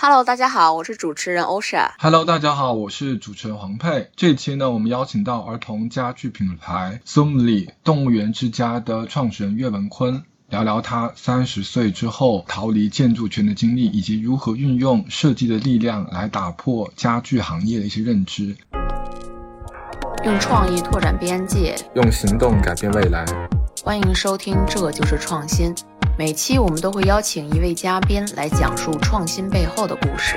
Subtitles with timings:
[0.00, 1.92] Hello，大家好，我是主持人欧莎。
[1.98, 4.08] Hello，大家好，我是主持人黄佩。
[4.14, 18.56] 这期呢，我们邀请到儿童家具品牌 Zoomly 动物园之家的创始人岳文坤，聊聊他三十岁之后逃离建筑圈的经历，以及如何运用设计的力量来打破家具行业的一些认知。
[20.24, 23.26] 用创意拓展边界，用行动改变未来。
[23.82, 25.74] 欢迎收听《这就是创新》。
[26.18, 30.34] 每期我们都会邀请一位嘉宾来讲述创新背后的故事。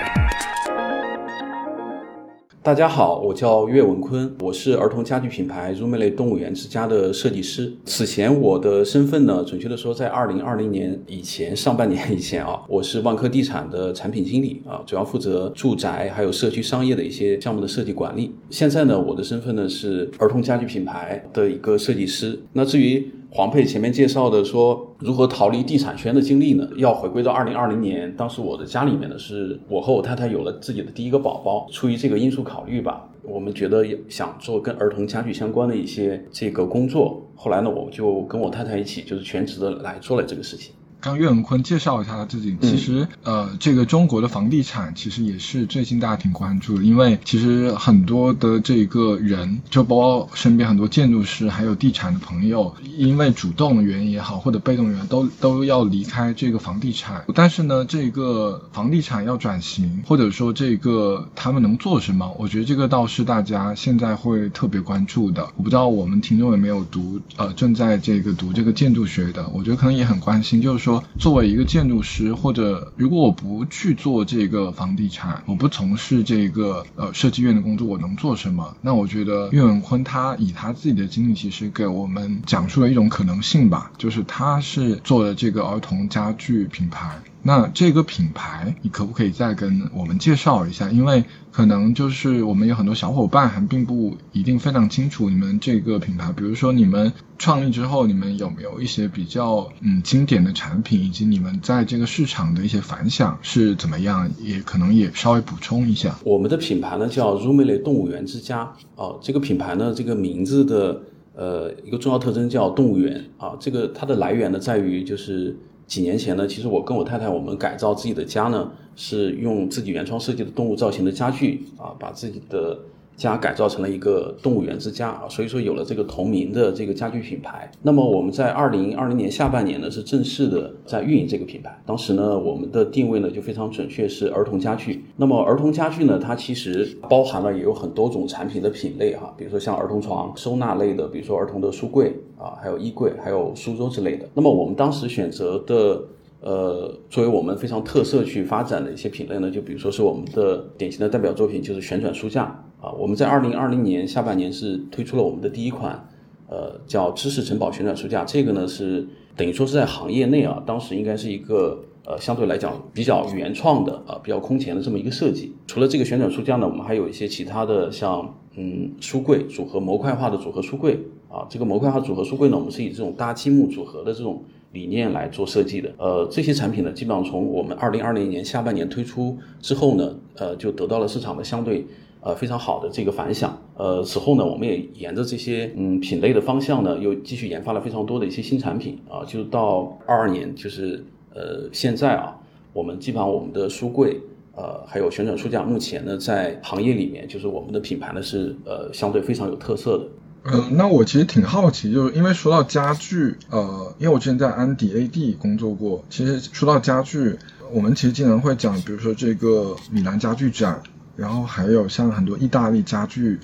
[2.61, 7.73] 大家好，我叫岳文坤，我是儿童家具品牌 Zoomly 动物园之家的设计师。
[7.83, 18.35] 此前我的身份呢，准确的说，在二零二零年以前，上半年以前啊， 我是万科地产的产品经理啊，主要负责住宅还有社区商业的一些项目的设计管理。
[18.51, 22.39] 现在呢，我的身份呢是儿童家具品牌的一个设计师。
[22.53, 26.69] 那至于黄佩前面介绍的说如何逃离地产圈的经历呢？
[26.77, 40.71] 要回归到二零二零年，当时我的家里面呢是我和我太太有了自己的第一个宝宝，出于这个因素考虑吧，我们觉得想做跟儿童家具相关的一些这个工作，后来呢我就跟我太太一起就是全职的来做了这个事情。
[41.01, 57.25] 刚岳文坤介绍一下他自己，其实、呃，这个中国的房地产其实也是最近大家挺关注的，因为其实很多的这个人，就包括身边很多建筑师，还有地产的朋友，因为主动的原因也好，或者被动原因，都都要离开这个房地产。
[57.33, 65.49] 但是呢，这个房地产要转型，或者说这个他们能做什么，我觉得这个倒是大家现在会特别关注的。
[65.55, 70.90] 我不知道我们听众有没有读呃正在这个读这个建筑学的，我觉得可能也很关心，就是说。
[70.91, 78.75] 说作为一个建筑师，或者如果我不去做这个房地产，我不从事这个呃设计院的工作，我能做什么？
[78.81, 87.17] 那我觉得岳文坤他以他自己的经历，其实给我们讲述了一种可能性吧，就是他是做的这个儿童家具品牌。
[87.43, 90.89] 那这个品牌，你可不可以再跟我们介绍一下？
[90.91, 96.31] 因为可能就是我们有很多小伙伴还并不一定非常清楚你们这个品牌。
[96.33, 104.29] 比如说你们创立之后，你们有没有一些比较嗯经典的产品，以及你们在这个市场的一些反响是怎么样？
[104.39, 106.15] 也可能也稍微补充一下。
[106.23, 111.01] 我们的品牌呢叫 Zoomly 动物园之家哦、这个品牌呢这个名字的
[111.35, 115.57] 呃一个重要特征叫动物园啊，这个它的来源呢在于就是。
[115.91, 122.79] 几年前呢，其实我跟我太太，我们改造自己的家呢，是用自己原创设计的动物造型的家具啊，把自己的
[123.15, 127.69] 家改造成了一个动物园之家啊，所以说有了这个同名的这个家具品牌。
[127.81, 131.79] 那么我们在二零二零年下半年呢，是正式的在运营这个品牌。
[131.85, 135.05] 当时呢，我们的定位呢就非常准确，是儿童家具。
[135.17, 142.11] 那么儿童家具呢，它其实包含了也有很多种产品的品类哈，比如说像儿童床、收纳类的，比如说儿童的书柜。
[142.41, 144.27] 啊，还有衣柜，还有书桌之类的。
[144.33, 146.01] 那么我们当时选择的，
[146.41, 152.43] 呃，作为我们非常特色去发展的一些品类呢，就比如说是我们的典型的代表作品，就是旋转书架
[152.81, 152.91] 啊。
[152.97, 156.09] 我们在二零二零年下半年是推出了我们的第一款，
[156.49, 158.25] 呃，叫知识城堡旋转书架。
[158.25, 165.55] 这个呢是等于说是在行业内啊，当时应该是一个呃相对来讲比较原创的啊，比较空前的这么一个设计。
[165.67, 170.99] 除了这个旋转书架呢，我们还有一些其他的像嗯书柜组合模块化的组合书柜。
[171.29, 175.91] 啊，这个模块化组合书柜呢，我们是以这种搭积木组合的这种理念来做设计的。
[175.97, 181.85] 呃，这些产品呢，基本上从我们二零二零年下半年推出之后呢，呃，就得到了市场的相对
[182.21, 183.57] 呃非常好的这个反响。
[183.75, 191.03] 呃，此后呢，我们也沿着这些嗯品类的方向呢，又继续研发了非常多的一些新产品啊，就到二二年，就是
[191.33, 192.39] 呃现在啊，
[192.73, 194.19] 我们基本上我们的书柜。
[194.53, 200.05] 呃，还有旋转书架，目前呢，在行业里面，就是我们的品牌呢是呃相对非常有特色的。
[200.43, 207.37] 嗯、呃，那我其实挺好奇，就是因为说到家具，呃，因为我之前在安迪 AD 工作过，其实说到家具，
[207.71, 210.81] 我们其实经常会讲，比如说这个米兰家具展，
[211.15, 213.39] 然后还有像很多意大利家具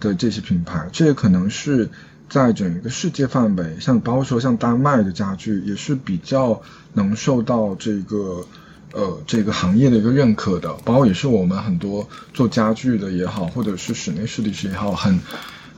[0.00, 1.88] 的这些品牌，这也可能是
[2.28, 6.62] 在整个世界范围，像包括说像丹麦的家具，也是比较
[6.92, 8.44] 能受到这个。
[8.92, 15.20] 呃，这个行业的一个认可的，包括也是我们很多做家具的也好，或者是室内设计师也好，很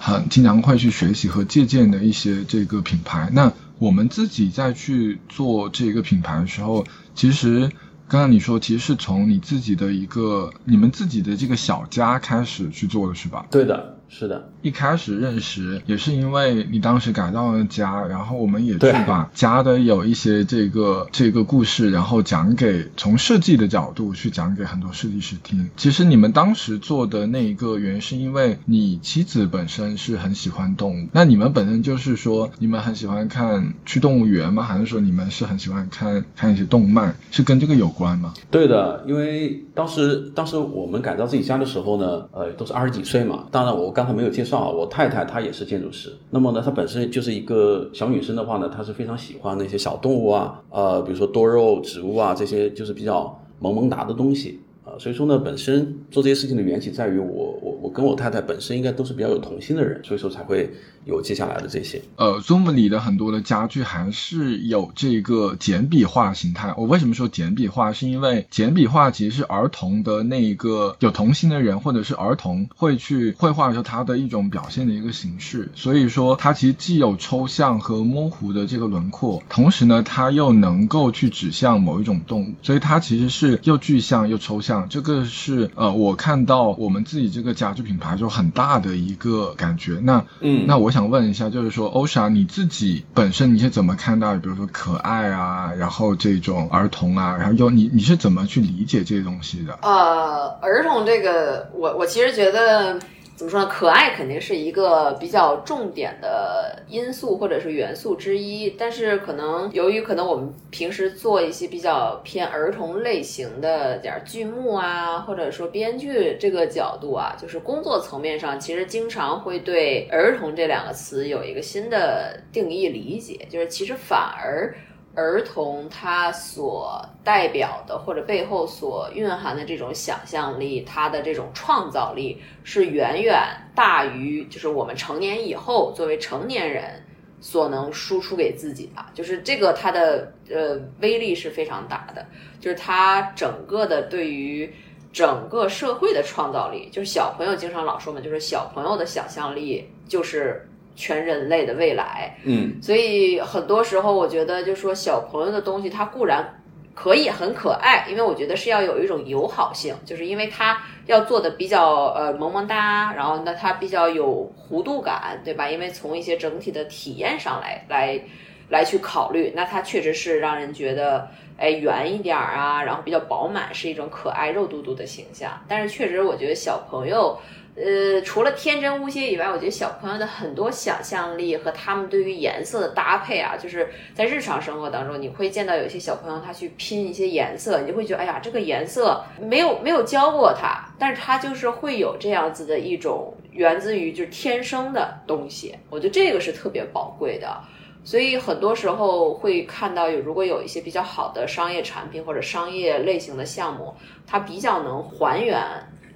[0.04, 3.30] 很经常会去学习和借鉴的一些这个品牌。
[3.32, 6.84] 那我们自己在去做这个品牌的时候，
[7.14, 7.70] 其实
[8.08, 13.46] 刚刚你说，其实是从你自己的一个你们自己的这个小家开始去做的是吧？
[13.48, 13.91] 对的。
[14.14, 25.70] 是的，一开始认识也是因为你当时改造了家，然后我们也去把家的有一些这个这个故事，然后讲给从设计的角度去讲给很多设计师听。
[25.78, 34.62] 其实你们当时做的那一个原因是因为你妻子本身是很喜欢动物，那你们本身就是说你们很喜欢看去动物园吗？
[34.62, 37.16] 还是说你们是很喜欢看看一些动漫？
[37.30, 38.34] 是跟这个有关吗？
[38.50, 43.46] 对的，因为当时当时我们改造自己家的时候呢，呃，都是二十几岁嘛。
[43.50, 46.12] 当然，我刚才没有介绍啊，我太太她也是建筑师。
[46.30, 54.60] 那么呢，她本身就是一个小女生的话呢，她是非常喜欢那些小动物啊，呃，比如说多肉植物啊，这些就是比较萌萌哒的东西。
[54.84, 60.70] 啊，所以说呢，本身做这些事情的缘起在于我我跟我太太本身应该都是比较有童心的人，所以说才会
[61.04, 62.00] 有接下来的这些。
[62.16, 66.74] 呃，Zoom 里的很多的家具还是有这个简笔画形态。
[66.76, 67.92] 我为什么说简笔画？
[67.92, 75.70] 是因为简笔画其实是儿童的那一个有童心的人，或者是儿童会去绘画的时候，它的一种表现的一个形式。
[75.74, 84.88] 所以说，它其实既有抽象和模糊的这个轮廓，同时呢，它又能够去指向某一种动物，所以它其实是又具象又抽象。
[84.88, 89.98] 这个是呃，我看到我们自己这个家具品牌就很大的一个感觉。
[90.02, 99.78] 那嗯那我想问一下，就是说欧莎你自己本身你是怎么看待，比如说可爱啊，然后这种儿童啊，然后又你你是怎么去理解这些东西的？
[99.82, 102.98] 呃，儿童这个，我我其实觉得
[103.42, 103.66] 怎么说呢？
[103.66, 124.72] 可爱肯定是一个比较重点的因素或者是元素之一，但是可能由于可能我们平时做一些比较偏儿童类型的点剧目啊，或者说编剧这个角度啊，就是工作层面上，其实经常会对儿童这两个词有一个新的定义理解，就是其实反而。
[125.14, 133.38] 儿童他所代表的或者背后所蕴含的这种想象力，他的这种创造力是远远
[133.74, 137.04] 大于就是我们成年以后作为成年人
[137.40, 142.24] 所能输出给自己的，就是这个它的呃威力是非常大的，
[142.60, 144.72] 就是它整个的对于
[145.12, 156.62] 整个社会的创造力，就是小朋友经常老说嘛，就是小朋友的想象力就是全人类的未来，嗯所以很多时候，我觉得就说小朋友的东西，它固然
[156.94, 165.70] 可以很可爱，因为我觉得是要有一种友好性，就是因为它要做的比较呃萌萌哒，然后呢它比较有弧度感，对吧？
[165.70, 168.20] 因为从一些整体的体验上来来
[168.68, 175.50] 来去考虑，那它确实是让人觉得哎圆一点儿啊，然后比较饱满，是一种可爱肉嘟嘟的形象。
[175.66, 177.38] 但是确实，我觉得小朋友。
[177.74, 197.58] 呃，除了天真无邪以外，我觉得小朋友的很多想象力和他们对于颜色的搭配啊，就是在日常生活当中，你会见到有些小朋友他去拼一些颜色，你就会觉得，哎呀，这个颜色没有没有教过他，但是他就是会有这样子的一种源自于就是天生的东西，我觉得这个是特别宝贵的。
[198.04, 203.94] 所以很多时候会看到有，如果有一些比较好的商业产品或者商业类型的项目，
[204.26, 205.56] 它比较能还原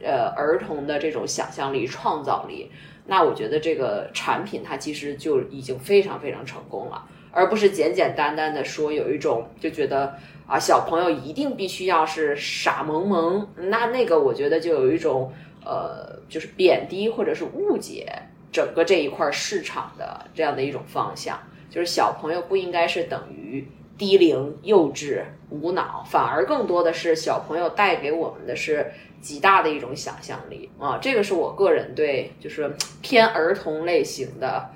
[0.02, 2.70] 呃儿童的这种想象力、创造力，
[3.06, 10.14] 那我觉得这个产品它其实就已经非常非常成功了，而不是简简单单的说有一种就觉得
[10.46, 15.32] 啊小朋友一定必须要是傻萌萌，那那个我觉得就有一种
[15.64, 18.12] 呃就是贬低或者是误解
[18.52, 21.38] 整个这一块市场的这样的一种方向，
[21.70, 23.66] 就是小朋友不应该是等于
[23.98, 30.98] 低龄、幼稚、无脑，反而更多的是小朋友带给我们的是极大的一种想象力啊！
[31.00, 32.70] 这个是我个人对就是
[33.00, 34.70] 偏儿童类型的，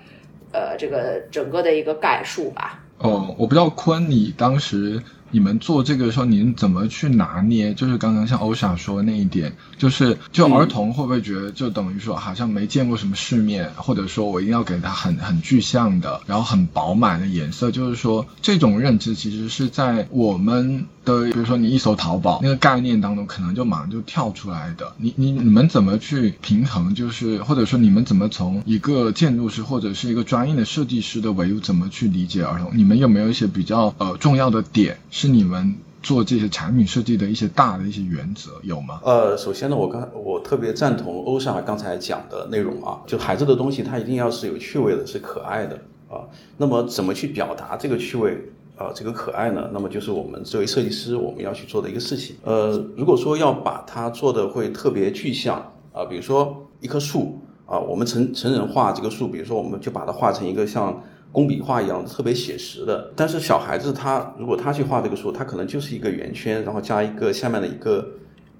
[0.52, 2.82] 呃，这个整个的一个概述吧。
[2.99, 5.00] 哦，我不知道坤，你当时
[5.31, 7.75] 你们做这个的时候，您怎么去拿捏？
[7.75, 24.93] 就是刚刚像欧莎说的那一点，就是就儿童会不会觉得就等于说好像没见过什么世面，或者说我一定要给他很很具象的，然后很饱满的颜色，就是说这种认知其实是在我们的，比如说你一搜淘宝那个概念当中，可能就马上就跳出来的。
[24.97, 26.95] 你你你们怎么去平衡？
[26.95, 32.71] 就是或者说你们怎么从一个建筑师或者是一个专业的设计师的维度，怎么去理解儿童？
[32.75, 39.03] 你们有没有一些比较呃重要的点，是你们做这些产品设计的一些大的一些原则有吗？
[39.05, 45.77] 呃，首先呢，我刚我特别赞同欧莎刚才讲的内容啊，就孩子的东西它一定要是有趣味的，是可爱的
[46.09, 46.25] 啊。
[46.57, 49.69] 那么怎么去表达这个趣味啊，这个可爱呢？
[49.75, 52.37] 那么就是我们作为设计师我们要去做的一个事情。
[52.43, 60.99] 呃，如果说要把它做的会特别具象啊，比如说一棵树啊，我们成成人画这个树，比如说我们就把它画成一个像。
[61.32, 68.08] 工笔画一样特别写实的，但是小孩子他如果他去画这个树，他可能就是一个圆圈，然后加一个下面的一个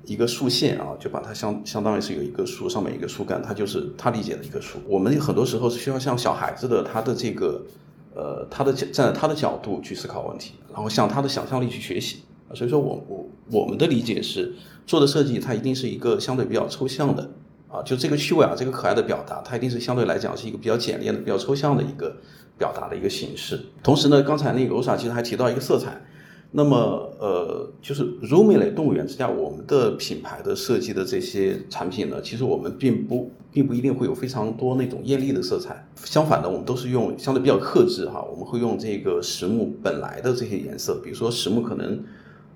[0.05, 4.79] 一个竖线啊，就把它相相当于是有一个树上面一个树干，它就是他理解的一个树。
[4.87, 7.63] 我们很多时候是需要像小孩子的他的这个
[8.15, 12.23] 呃他的站在他的角度去思考问题，然后向他的想象力去学习。
[12.53, 13.29] 所以说我我
[13.61, 14.53] 我们的理解是
[14.85, 17.31] 做的设计，它一定是一个相对比较抽象的
[17.69, 22.17] 啊，就这个趣味啊，这个可爱的表达，它一定是相对来讲是一个比较简练的、比较抽象的一个
[22.61, 23.59] 表达的一个形式。
[23.83, 25.99] 同时呢，刚才那个欧莎其实还提到一个色彩。
[26.53, 26.77] 那么，
[27.21, 42.03] 呃，就是 Rumile 动物园之家，我们的品牌的设计的这些产品呢，其实我们并不并不一定会有非常多那种艳丽的色彩，相反的，我们都是用相对比较克制哈，我们会用这个实木本来的这些颜色，比如说实木可能，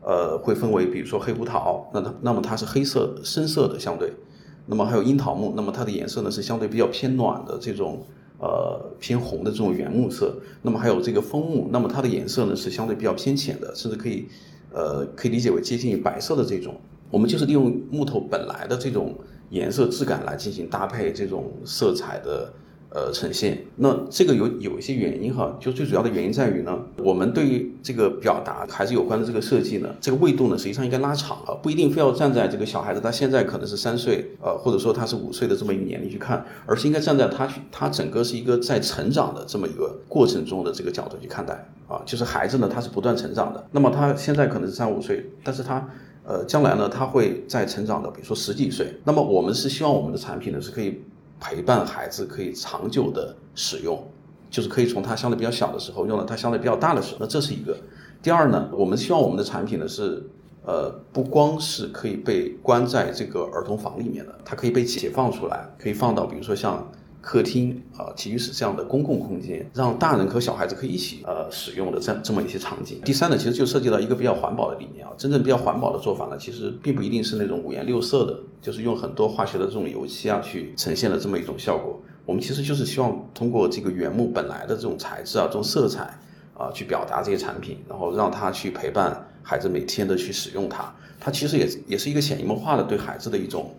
[0.03, 4.13] 呃，会分为，比如说黑胡桃，那它那么它是黑色深色的相对，
[4.67, 8.05] 那么还有樱桃木，那么它的颜色呢是相对比较偏暖的这种。
[8.38, 14.26] 呃，偏红的这种原木色，那么还有这个枫木，那么它的颜色呢是相对比较偏浅的，甚至可以，
[14.73, 16.75] 呃，可以理解为接近于白色的这种。
[17.11, 19.14] 我们就是利用木头本来的这种
[19.50, 22.53] 颜色质感来进行搭配这种色彩的。
[22.95, 41.53] 呃，呈现那这个有有一些原因哈，就最主要的原因在于呢，我们对于这个表达还是有关的这个设计呢，这个维度呢，实际上应该拉长了，不一定非要站在这个小孩子他现在可能是三岁，呃，或者说他是五岁的这么一个年龄去看，而是应该站在他去他整个是一个在成长的这么一个过程中的这个角度去看待
[41.89, 45.85] 啊，就是孩子呢，他是不断成长的，那么他现在可能是三五岁，但是他
[46.25, 51.03] 呃将来呢，他会在成长的，比如说十几岁，那么我们是希望我们的产品呢是可以。
[51.47, 54.03] 陪伴孩子可以长久的使用，
[54.51, 57.77] 就是可以从他相对比较小的时候用到他相对比较大的时候，那这是一个。
[58.23, 60.25] 第二呢，我们希望我们的产品呢是，
[60.65, 66.91] 呃，不光是可以被关在这个儿童房里面的，它可以被解放出来，可以放到比如说像。
[67.25, 73.00] 客厅啊，体育室这样的公共空间，让大人和小孩子可以一起呃使用的这这么一些场景。
[73.02, 75.11] 第三呢，其实就涉及到一个比较环保的理念啊。
[75.16, 81.99] 真正比较环保的做法呢，其实并不一定是那种五颜六色的，就是用很多化学的这种油漆啊去呈现的这么一种效果。
[82.26, 86.02] 我们其实就是希望通过这个原木本来的这种材质啊、这种色彩
[86.52, 90.95] 啊，去表达这些产品，然后让它去陪伴孩子每天的去使用它。
[91.19, 93.75] 它其实也也是一个潜移默化的对孩子的一种。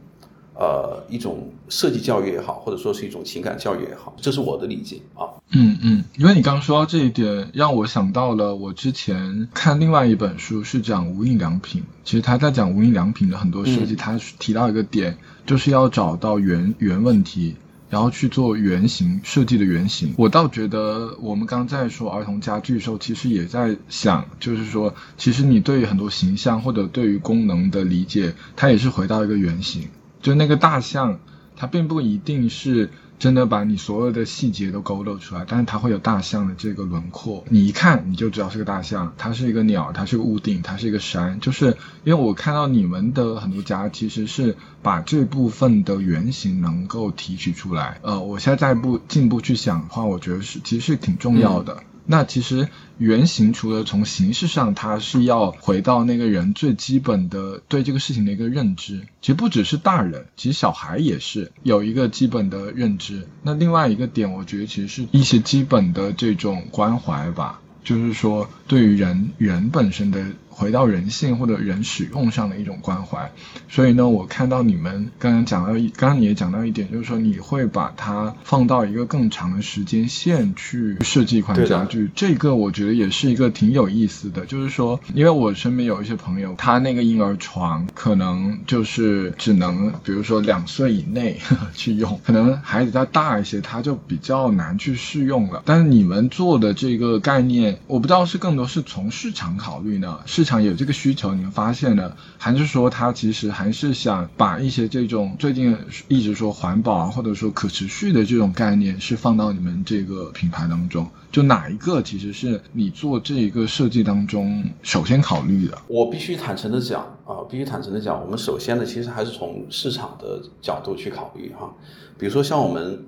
[0.57, 5.27] 呃，一种设计教育也好，或者说是一种情感教育也好，这是我的理解啊。
[5.51, 11.83] 嗯嗯，因为你刚刚说到这一点，让我想到了我之前看另外一本书，是讲无印良品。
[12.05, 17.55] 其实他在讲无印良品的很多设计，他提到一个点，就是要找到原原问题，
[17.89, 20.13] 然后去做原型设计的原型。
[20.17, 29.89] 我倒觉得，我们刚在说儿童家具的时候，其实也在想，就是说，其实你对于很多形象或者对于功能的理解，它也是回到一个原型。
[30.25, 31.20] 就那个大象，
[31.55, 32.89] 它并不一定是
[33.20, 51.84] 真的把你所有的细节都勾勒出来，但是它会有大象的这个轮廓，你一看你就知道是个大象，它是一个鸟，它是个屋顶，它是一个山，就是因为我看到你们的很多家其实是把这部分的原型能够提取出来，呃，我现在再步进一步去想的话，我觉得是其实是挺重要的。
[52.05, 59.01] 那其实原型除了从形式上，它是要回到那个人最基本的对这个事情的一个认知。
[59.21, 63.27] 其实不只是大人，其实小孩也是有一个基本的认知。
[63.41, 70.24] 那另外一个点，我觉得其实是一些基本的这种关怀吧，就是说对于人人本身的。
[70.57, 73.29] 回到人性或者人使用上的一种关怀，
[73.67, 84.45] 所以呢，我看到你们刚刚讲到一，刚刚你也讲到一点，就是说你会把它放到一个更长的时间线去设计一款家具，这个我觉得也是一个挺有意思的。
[84.45, 91.38] 就是说，因为我身边有一些朋友，他那个婴儿床可能就是只能，比如说两岁以内
[91.75, 95.62] 去用，可能孩子再大一些，他就比较难去试用了。
[95.65, 100.45] 但是你们做的这个概念，我不知道是更多是从市场考虑呢，市。
[100.45, 105.75] 场有这个需求，你们发现了，还是说他其实还是想把一些这种最近
[106.07, 111.09] 一直说环保啊，或者说可持续的这种概念，是放到你们这个品牌当中？
[111.31, 115.75] 就哪一个其实是你做这一个设计当中首先考虑的？
[115.88, 121.74] 我必须坦诚的讲啊，必须坦诚的讲，我们首先呢，其实还是从市场的角度去考虑哈。
[122.19, 123.03] 比如说像我们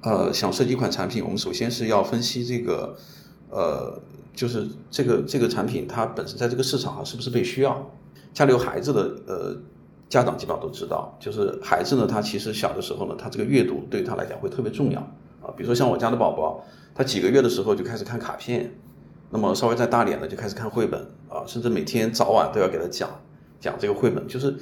[0.00, 2.98] 呃想设计一款产品，我们首先是要分析这个
[3.48, 4.02] 呃。
[4.34, 7.90] 就是这个这个产品，它本身在这个市场上是不是被需要？
[8.32, 9.56] 家里有孩子的呃
[10.08, 15.00] 家长基本上都知道，就是孩子呢，他其实小的时候呢，他这个阅读对他来讲会特别重要
[15.42, 15.52] 啊。
[15.56, 18.72] 比如说像我家的宝宝，他几个月的时候就开始看卡片，
[19.30, 23.10] 那么稍微再大点的就开始看绘本啊，甚至每天早晚都要给他讲
[23.60, 24.56] 讲这个绘本，就是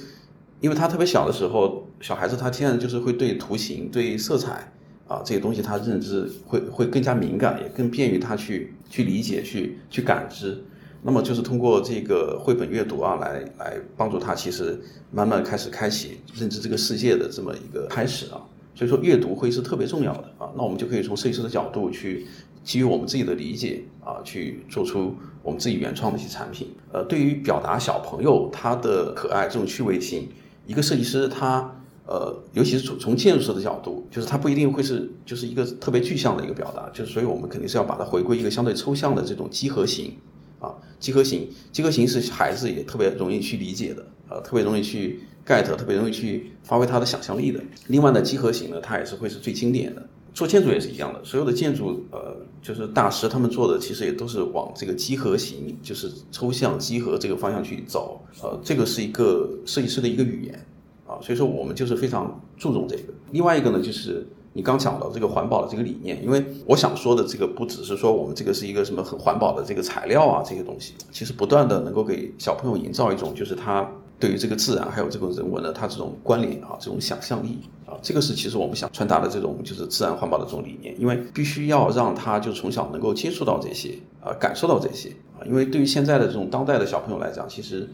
[0.60, 4.72] 因为他特别小的时候，小孩子他天然就是会对图形、对色彩。
[5.10, 10.56] 啊，这些东西他认知会会更加敏感，也更便于他去去理解、去去感知。
[11.02, 14.78] 那么就是通过这个绘本阅读啊，来来帮助他，其实
[15.10, 18.38] 慢慢开始开启认知这个世界的这么一个开始啊。
[18.72, 20.48] 所以说阅读会是特别重要的啊。
[20.56, 22.24] 那我们就可以从设计师的角度去
[22.62, 26.68] 基于我们自己的理解啊，去做出我们自己原创的一些产品。
[26.92, 30.28] 呃，对于表达小朋友他的可爱这种趣味性，
[30.66, 31.79] 一个设计师他
[32.10, 40.12] 呃，尤其是从从建筑师的角度，就是他不一定会是就是一个特别具象的一个表达，就是所以我们肯定是要把它回归一个相对抽象的这种几何形。
[40.58, 47.58] 啊，几何形，几何形是孩子也特别容易去理解的，呃，特别容易去 get，特别容易去发挥他的想象力的。
[47.86, 50.06] 另外呢，几何形呢，它也是会是最经典的。
[50.34, 58.22] 做建筑也是一样的，所有的建筑，呃，就是大师他们做的，其实也都是往这个几何形，就是抽象几何这个方向去走。
[58.42, 60.66] 呃，这个是一个设计师的一个语言，
[61.10, 63.12] 啊，所以说我们就是非常注重这个。
[63.32, 64.26] 另外一个呢，就是。
[64.52, 73.88] 你刚讲到这个环保的这个理念，因为我想说的这个不只是说我们这个是一个什么很环保的这个材料啊，这些东西，其实不断的能够给小朋友营造一种就是他
[74.18, 87.88] 对于这个自然还有这个人文的他这种关联啊，这种想象力啊，这个是其实我们想传达的这种就是自然环保的这种理念，因为必须要让他就从小能够接触到这些啊，感受到这些啊，因为对于现在的这种当代的小朋友来讲，其实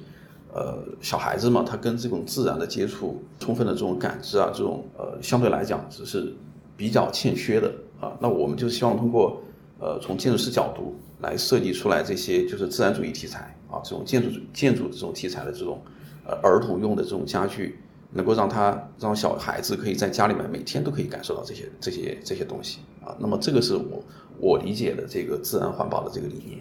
[0.57, 6.35] 呃小孩子嘛，他跟这种自然的接触充分的这种感知啊，这种呃相对来讲只是。
[6.79, 9.41] 比较欠缺的啊，那我们就希望通过
[9.81, 15.81] 呃从建筑师角度来设计出来这些就是自然主义题材啊，这种建筑建筑这种题材的这种
[16.27, 17.79] 呃儿童用的这种家具，
[18.13, 24.05] 能够让他让小孩子可以在家里面每天都可以感受到这些这些这些东西啊，那么这个是我
[24.39, 26.59] 我理解的这个自然环保的这个理念。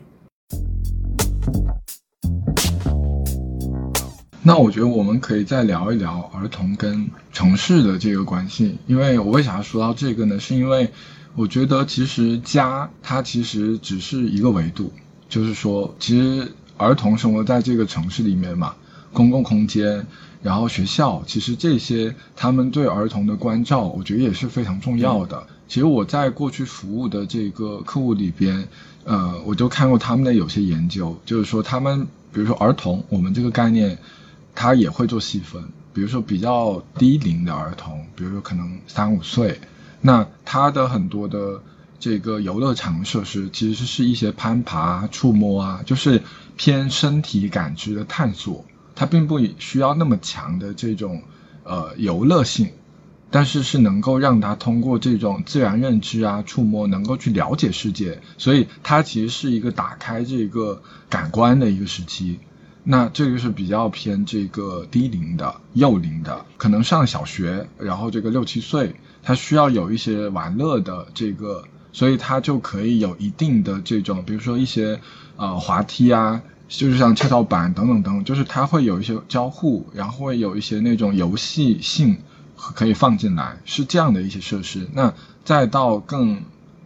[4.47, 10.39] 那我觉得我们可以再聊一聊儿童跟城市的这个关系，因为我为啥说到这个呢？
[10.39, 10.87] 是因为
[11.33, 14.93] 我觉得其实家它其实只是一个维度，
[15.27, 18.75] 就是说其实儿童生活在这个城市里面嘛，
[19.11, 20.05] 公共空间，
[20.43, 25.41] 然后学校，其实这些他们对儿童的关照，我觉得也是非常重要的。
[25.67, 28.67] 其实我在过去服务的这个客户里边，
[29.05, 33.97] 呃，我就看过他们的有些研究，就是说他们比如说儿童，我们这个概念。
[34.55, 35.61] 他也会做细分，
[35.93, 39.59] 比如说比较低龄的儿童，比如说可能三五岁，
[40.01, 41.61] 那他的很多的
[41.99, 46.23] 这个游乐场设施其实是一些攀爬、触摸啊，就是
[46.55, 51.21] 偏身体感知的探索，它并不需要那么强的这种
[51.63, 52.69] 呃游乐性，
[53.31, 62.39] 但是是能够让他通过这种自然认知啊、触摸，能够去了解世界，所以它其实是一个打开这个感官的一个时期。
[62.87, 75.01] 那这个是比较偏这个低龄的、幼龄的，可能上小学，然后这个六七岁，他需要有一些玩乐的这个，所以他就可以有一定的这种，比如说一些
[75.35, 82.17] 呃滑梯啊，就是像跷跷板等等等，就是它会有一些交互，然后会有一些那种游戏性
[82.55, 84.87] 可以放进来，是这样的一些设施。
[84.93, 85.11] 那
[85.43, 86.43] 再到更。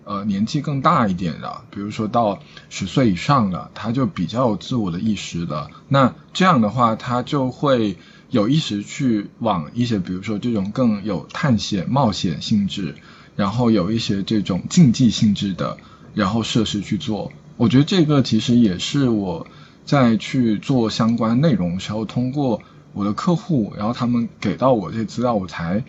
[0.10, 2.40] 呃，年纪更大一点的，比如说到
[2.72, 5.70] 十岁以上了，他就比较有自我的意识了。
[5.88, 7.96] 那这样的话，他就会
[8.32, 12.96] 有意识去往一些，比如说这种更有探险、冒险性质，
[13.36, 15.78] 然后有一些这种竞技性质的，
[16.16, 17.32] 然后设施去做。
[17.56, 19.46] 我觉得这个其实也是我
[19.86, 22.60] 在去做相关内容的时候，通过
[22.94, 25.84] 我的客户，然后他们给到我这些资料，我才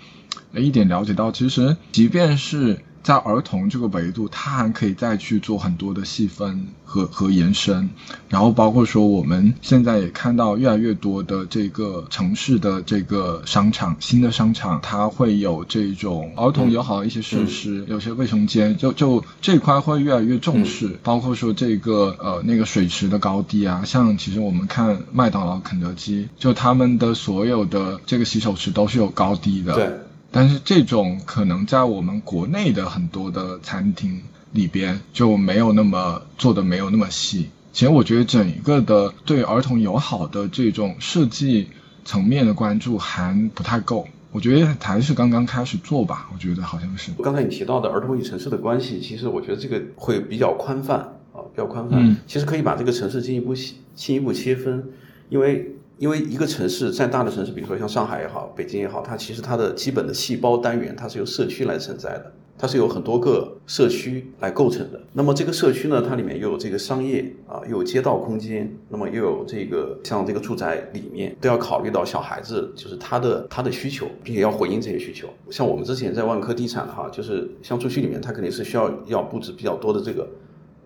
[0.52, 2.85] 一点了解到，其实即便是。
[3.03, 7.89] 在儿童这个维度，它还可以再去做很多的细分和和延伸，
[8.29, 29.75] 然后包括说我们现在也看到越来越多的这个城市的这个商场，新的商场它会有这种儿童友好的一些设施，有些卫生间，就就这块会越来越重视，包括说这个呃那个水池的高低啊，像其实我们看麦当劳、肯德基，就他们的所有的这个洗手池都是有高低的。
[29.75, 29.91] 对。
[30.33, 37.51] 但是这种可能在我们国内的很多的餐厅里边就没有那么做的没有那么细。
[37.73, 41.69] 其实我觉得整一个的对儿童友好的这种设计
[42.05, 44.07] 层面的关注还不太够。
[44.33, 46.29] 我觉得还是刚刚开始做吧。
[46.33, 47.11] 我觉得好像是。
[47.23, 50.99] 刚才你提到的儿童与城市的关系，其实我觉得这个会比较宽泛
[51.33, 51.99] 啊，比较宽泛。
[51.99, 52.16] 嗯。
[52.29, 54.85] 其实可以把这个城市进一步细进一步切分，
[55.29, 55.75] 因为。
[56.01, 64.99] 因为一个城市再大的城市，比如说像上海也好，北京也好，它其实它的基本的细胞单元，它是由社区来承载的，它是有很多个社区来构成的。
[65.13, 75.29] 那么这个社区呢，它里面又有这个商业啊，又有街道空间，那么又有这个像这个住宅里面都要考虑到小孩子，就是他的他的需求，并且要回应这些需求。
[75.51, 80.27] 像我们之前在万科地产哈，就是像住区里面，它肯定是需要要布置比较多的这个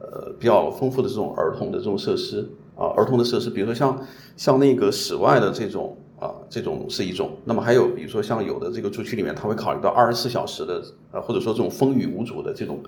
[0.00, 2.44] 呃比较丰富的这种儿童的这种设施。
[2.76, 4.06] 啊儿童的设施，比如说像
[4.36, 10.82] 像那个室外的这种啊这种是一种，那么还有比如说像有的这个住区里面，他会考虑到二十四小时的
[11.12, 12.82] 呃或者说这种风雨无阻的这种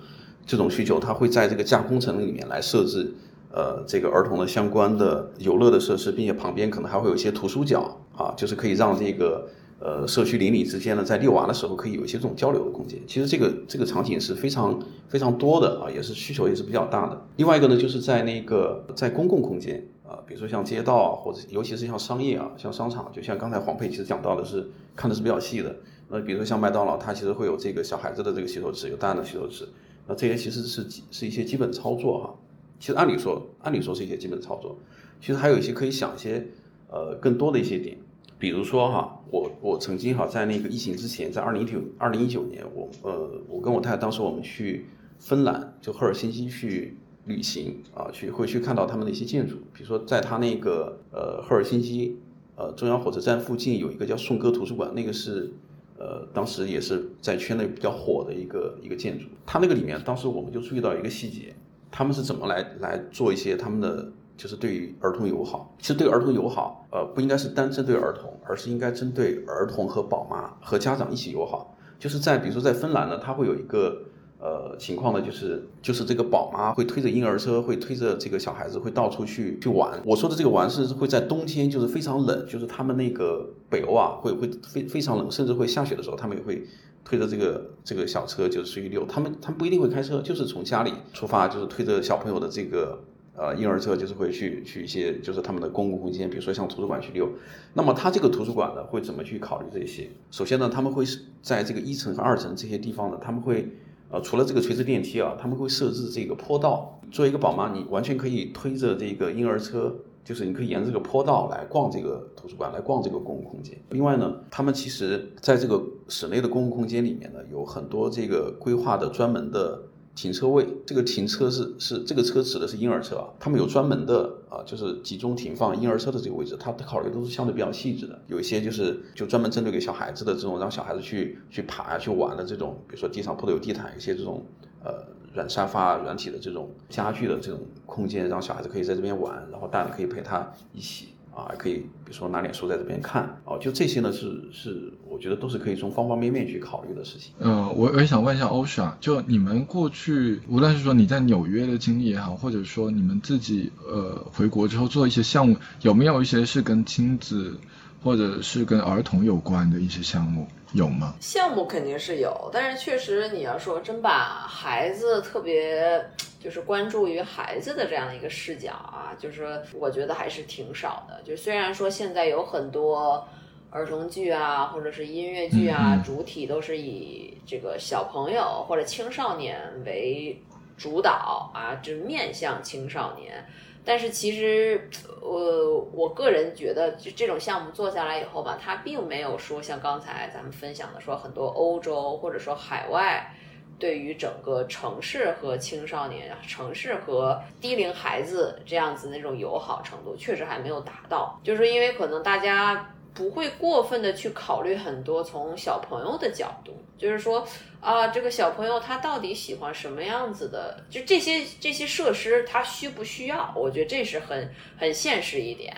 [0.45, 3.13] 这种需求，他会在这个架空层里面来设置
[3.51, 9.47] 呃这个儿童的相关的游乐的设施，并且旁边可能还会有一些图书角啊，就是可以让这个。
[9.79, 12.99] 呃，社区邻里之间呢，在遛娃的时候可以有一些这种交流的空间。
[13.05, 17.25] 其实这个这个场景是非常非常多的啊，也是需求也是比较大的。
[17.35, 25.75] 另外一个呢，就是在那个在公共空间啊，比如说像街道啊，或者尤其是像商业啊，像商场，就像刚才黄佩其实讲到的是看的是比较细的。
[26.09, 29.67] 那比如说像麦当劳，它其实会有这个小孩子的这个洗手池，有大人的洗手池。
[30.07, 32.33] 那这些其实是是一些基本操作哈。
[32.79, 34.75] 其实按理说，按理说是一些基本操作。
[35.21, 36.47] 其实还有一些可以想一些
[36.89, 37.95] 呃更多的一些点。
[38.39, 44.85] 比如说哈，我我曾经哈在那个疫情之前，在二零一九二零一九年，我呃我跟我太太当时我们去
[45.17, 46.95] 芬兰，就赫尔辛基去
[47.25, 52.15] 旅行啊，去会去看到他们的一些建筑，比如说在他那个呃赫尔辛基
[52.55, 55.51] 呃中央火车站附近有一个叫颂歌图书馆，那个是
[55.97, 61.55] 呃当时也是在圈内比较火的一个一个建筑，它那个里面当时我们就注意到一个细节，
[61.89, 64.11] 他们是怎么来来做一些他们的。
[64.37, 71.75] 就是对于儿童友好，其实对儿童友好，呃，不应该是单针对儿童，而是应该针对儿童和宝妈和家长一起友好。
[71.97, 74.03] 就是在比如说在芬兰呢，它会有一个
[74.39, 79.99] 呃情况呢，就是就是这个宝妈会推着婴儿车，会推着这个小孩子会到处去去玩。
[80.05, 86.63] 我说的这个玩是会在冬天，就是非常冷，就是他们那个北欧啊，会会非非常冷，甚至会下雪的时候，他们也会
[87.03, 89.03] 推着这个这个小车，就是出去溜。
[89.07, 92.99] 他们他们不一定会开车，就是从家里出发，就是推着小朋友的这个。
[93.39, 97.29] 呃，婴儿车就是会去去一些，就是他们的公共空间，比如说像图书馆去溜。
[97.75, 100.09] 那么他这个图书馆呢，会怎么去考虑这些？
[100.31, 103.69] 首先呢，他们会是在这个一层和二层这些地方呢，他们会
[104.09, 106.99] 呃，除了这个垂直电梯啊，他们会设置这个坡道。
[107.11, 109.95] 作为一个宝妈，你完全可以推着这个婴儿车，
[110.25, 113.77] 就是你可以沿着这个坡道来逛这个图书馆，来逛这个公共空间。
[113.91, 119.79] 另外呢，他们其实在这个室内的公共空间里面呢，有很多这个规划的专门的。
[120.17, 128.19] 停车位，这个停车是是这个车指的是婴儿车啊，他们有专门的啊，就是集中停放婴儿车的这个位置，它考虑都是相对比较细致的。
[128.25, 134.43] 有一些就是就专门针对给小孩子的这种，让小孩子去去爬、去玩的这种，比如说地上铺的有地毯，一些这种
[134.83, 141.09] 呃软沙发、软体的这种家具的这种空间，让小孩子可以在这边玩，然后大人可以陪他一起。
[141.37, 147.31] 啊，可以，比如说拿点书在这边看，哦，就这些呢，是是，我觉得都是可以从方方面面去考虑的事情。
[147.37, 157.55] 嗯，我我也想问一下欧莎，就你们过去，无论是说你在纽约的经历也好，或者说你们自己呃回国之后做一些项目，有没有一些是跟亲子
[158.03, 160.47] 或者是跟儿童有关的一些项目？
[160.73, 161.13] 有吗？
[161.21, 166.03] 项目肯定是有，但是确实你要说真把孩子特别。
[166.39, 171.21] 就是关注于孩子的这样的一个视角啊，就是我觉得还是挺少的。
[171.23, 173.27] 就虽然说现在有很多
[173.71, 180.39] 儿童剧啊，或者是音乐剧啊，主体都是以这个小朋友或者青少年为
[180.77, 183.43] 主导啊，就面向青少年。
[183.83, 184.89] 但是其实，
[185.21, 193.33] 呃我个人觉得，就这种项目做下来以后吧，它并没有说像刚才咱们分享的，说很多欧洲或者说海外。
[193.79, 201.39] 对于整个城市和青少年、城市和低龄孩子这样子那种友好程度，确实还没有达到。
[201.43, 207.47] 就是因为可能大家不会过分的去考虑很多从小朋友的角度，就是说
[207.79, 210.83] 啊，这个小朋友他到底喜欢什么样子的？
[210.89, 213.53] 就这些这些设施他需不需要？
[213.55, 215.75] 我觉得这是很很现实一点。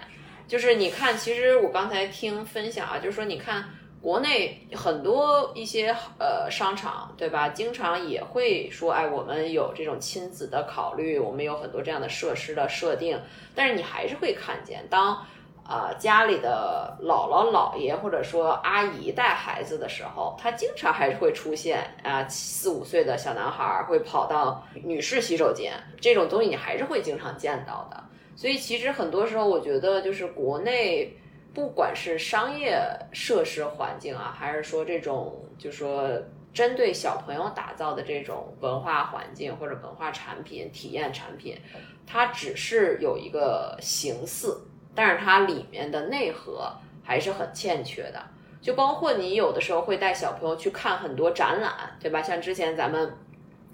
[0.47, 3.65] 就是你看，其实我刚才听分享啊，就是说你看。
[4.01, 7.49] 国内很多一些呃商场，对吧？
[7.49, 13.19] 经常也会说，哎，我们有这种亲子的考虑，我们有很多这样的设施的设定。
[13.53, 15.25] 但是你还是会看见，当
[15.65, 28.01] 啊家里的姥姥姥爷或者说阿姨带孩子的时候，他经常还是会出现啊四五岁的小男孩会跑到女士洗手间这种东西，你还是会经常见到的。
[28.37, 31.17] 所以其实很多时候，我觉得就是国内。
[31.53, 32.79] 不管是商业
[33.11, 36.09] 设施环境啊，还是说这种，就说
[36.53, 41.57] 针对小朋友打造的这种文化环境或者文化产品、体验产品，
[42.05, 44.61] 它只是有一个形似，
[44.93, 46.71] 但是它里面的内核
[47.03, 48.21] 还是很欠缺的。
[48.61, 52.21] 就包括你有的时候会带小朋友去看很多展览，对吧？
[52.21, 53.15] 像之前咱们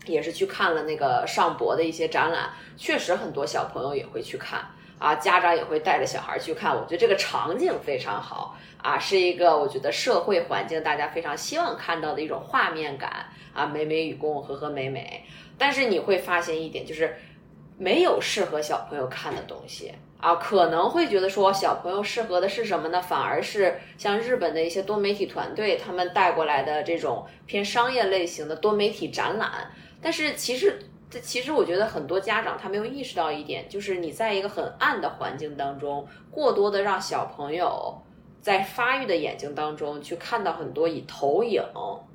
[0.06, 4.64] 也是去看了那个上博的一些展览，确实很多小朋友也会去看。
[4.98, 15.26] 啊，家长也会带着小孩去看，我觉得这个场景非常好啊，是一个我觉得社会环境大家非常希望看到的一种画面感啊，美美与共，和和美美。
[15.58, 17.16] 但是你会发现一点，就是
[17.78, 23.02] 没有适合小朋友看的东西，啊，可能会觉得说小朋友适合的是什么呢？
[23.02, 29.72] 反而是像日本的一些多媒体团队他们带过来的这种偏商业类型的多媒体展览。
[30.02, 30.80] 但是其实，
[31.20, 38.02] 其实我觉得很多家长他没有意识到一点，就是你在一个很暗的环境当中，过多的让小朋友
[38.42, 41.64] 在发育的眼睛当中去看到很多以投影、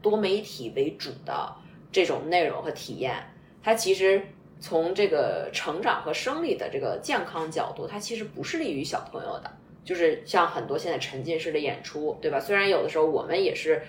[0.00, 1.54] 多媒体为主的
[1.92, 3.14] 这种内容和体验，
[3.62, 4.22] 它其实。
[4.62, 9.50] 从这个成长和生理的这个健康角度，它其实不是利于小朋友的。
[9.86, 12.38] 就是像很多现在沉浸式的演出，对吧？
[12.38, 13.80] 虽然有的时候我们也是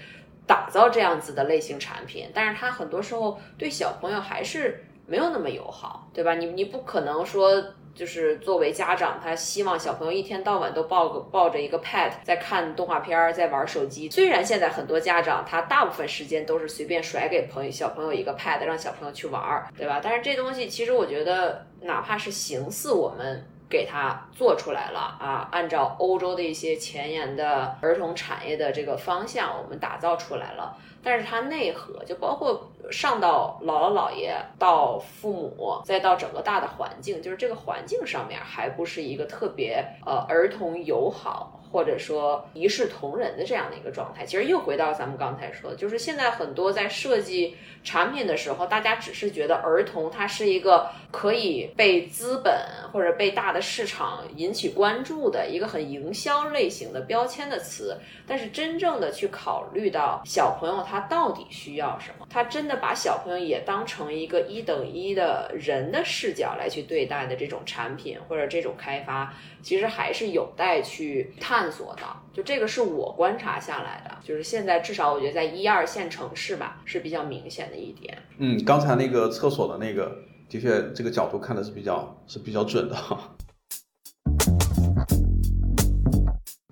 [0.48, 6.36] 打造这样子的类型产品，但是它很多时候对小朋友还是没有那么友好，对吧？
[6.36, 7.62] 你你不可能说。
[7.94, 14.10] 就是作为家长，他希望小朋友一天到晚都抱个抱着一个 pad 在看动画片儿，在玩手机。
[14.10, 20.00] 虽然现在很多家长他大部分时间都是随便甩给朋友小朋友一个 pad，让小朋友去玩，对吧？
[20.02, 30.78] 但是这东西其实我觉得，哪怕是形似我们给他做出来了啊，按照欧洲的一些前沿的儿童产业的这个方向，我们打造出来了。
[31.04, 41.61] 但是它内核就包括上到姥姥姥爷，到父母，再到整个大的环境，就是这个环境上面还不是一个特别呃儿童友好。
[41.72, 52.54] 或者说一视同仁的这样的一个状态，其实又回到咱们刚才说的，就是现在很多在设计产品的时候，大家只是觉得儿童他是一个可以被资本
[52.92, 69.34] 或者被大的市场引起关注的一个很营销类型的标签的词，但是真正的去考虑到小朋友他到底需要什么，他真的把小朋友也当成一个一等一的人的视角来去对待的这种产品或者这种开发。
[69.64, 78.18] 其实还是有待去探索的，就这个是我观察下来的，就是现在至少我觉得在一二线城市吧是比较明显的一点。
[78.38, 83.20] 嗯，刚才那个厕所的那个，的确这个角度看的是比较是比较准的哈。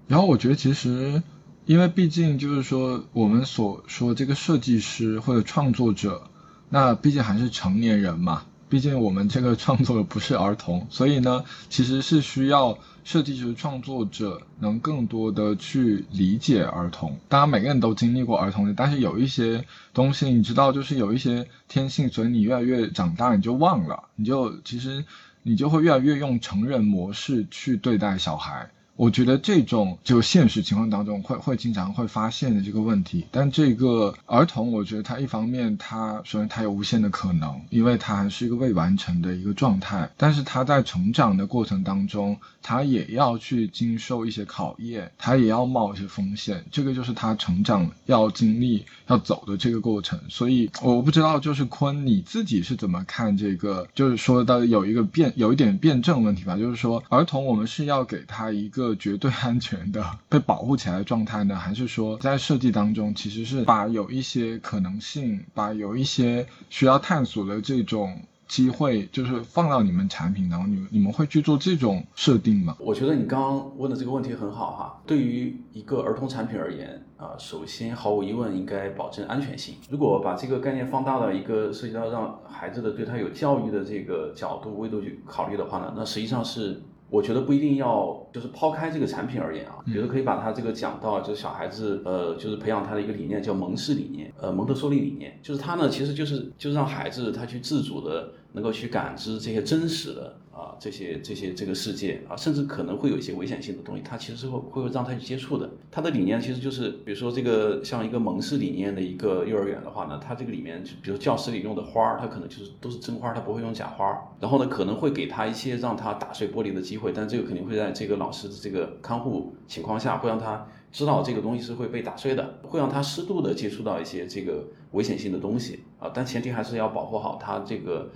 [0.08, 1.22] 然后我觉得其实，
[1.66, 6.32] 因为毕竟就是说我们所说这个设计师或者创作者，
[6.70, 8.46] 那毕竟还是成年人嘛。
[8.70, 17.18] 毕竟我们这个创作的不是儿童，所以呢，其实是需要设计师创作者能更多的去理解儿童。
[17.28, 25.04] 当然，每个人都经历过儿童的，但是有一些东西你知道，就是有一些天性，所以你越来越长大，你就忘了，你就其实
[25.42, 28.70] 你就会越来越用成人模式去对待小孩。
[29.00, 50.20] 我觉得这种就现实情况当中会会经常会发现的这个问题，但这个儿童，我觉得他一方面他首先他有无限的可能，因为他还是一个未完成的一个状态，但是他在成长的过程当中，他也要去经受一些考验，他也要冒一些风险，这个就是他成长要经历要走的这个过程。
[50.28, 58.89] 所以我不知道就是坤你自己是怎么看这个，就是说到有一个辩有一点辩证问题吧，就是说儿童我们是要给他一个。
[58.96, 61.56] 绝对安全的被保护起来的状态呢？
[61.56, 72.76] 还是说在设计当中其实是把有一些可能性，把有一些需要探索的这种机会，就是放到你们产品当中，你们你们会去做这种设定吗？
[72.80, 75.02] 我觉得你刚刚问的这个问题很好哈。
[75.06, 79.76] 对于一个儿童产品而言啊，首先毫无疑问应该保证安全性。
[79.90, 86.82] 如果把这个概念放大到一个涉及到让孩子的对他有教育的这个角度维度去考虑的话呢，那实际上是。
[87.12, 100.36] 我觉得不一定要，就是抛开这个产品而言啊，觉得可以把它这个讲到，就是小孩子，呃，就是培养他的一个理念，叫蒙氏理念，呃，蒙特梭利理念，就是他呢，其实就是就是让孩子他去自主的能够去感知这些真实的。
[100.52, 105.70] 啊，这些这些这个世界啊，甚至可能会有一些危险性的东西，他其实是会会让他去接触的。
[105.90, 114.06] 他的理念其实就是，比如说这个像一个蒙氏理念的一个幼儿园的话呢，它这个里面就比如教室里用的花儿，它可能就是都是真花，它不会用假花。
[114.42, 126.12] 然后呢，可能会给他一些让他打碎玻璃的机会，但这个肯定会在这个老师的这个看护情况下，会让他知道这个东西是会被打碎的，会让他适度的接触到一些这个危险性的东西啊。
[126.14, 128.10] 但前提还是要保护好他这个。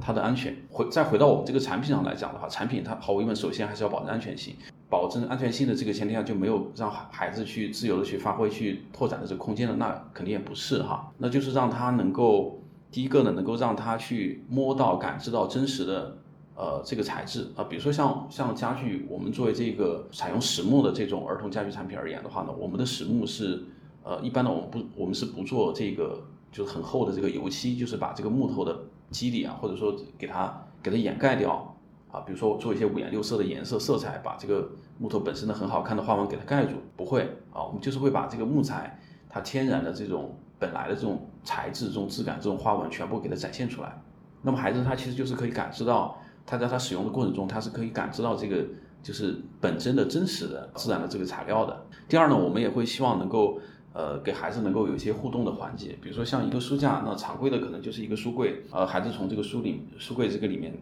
[0.00, 4.54] 它的安全回再回到我们这个产品上来讲的话，产品它毫无疑问，首先还是要保证安全性。
[4.90, 11.12] 保证安全性的这个前提下，就没有让孩子去自由的去发挥、去拓展的这个空间了，那肯定也不是哈。
[11.18, 12.58] 那就是让他能够
[12.90, 16.16] 第一个呢，能够让他去摸到、感知到真实的
[16.54, 23.62] 呃这个材质啊，比如说像像家具，我们作为这个采用实木的这种儿童家具产品而言的话呢，我们的实木是
[24.04, 28.74] 呃一般的我们不我们是不做这个就是很厚的这个油漆，就是把这个木头的。
[29.10, 31.76] 肌理啊，或者说给它给它掩盖掉
[32.10, 44.02] 啊，比如说做一些五颜六色的颜色色彩，把这个木头本身的很好看的花纹给它盖住，不会啊，我们就是会把这个木材它天然的这种本来的这种材质、这种质感、这种花纹全部给它展现出来。
[44.42, 46.16] 那么孩子他其实就是可以感知到
[46.46, 48.64] 它在他使用的过程中，它是可以感知到这个
[49.02, 51.86] 就是本身的真实的自然的这个材料的。
[52.08, 53.60] 第二呢，我们也会希望能够
[53.92, 60.72] 呃给孩子能够有一些互动的环节，比如说像一个书架，那常规的可能就是一个书柜，呃，孩子从这个书里书柜这个里面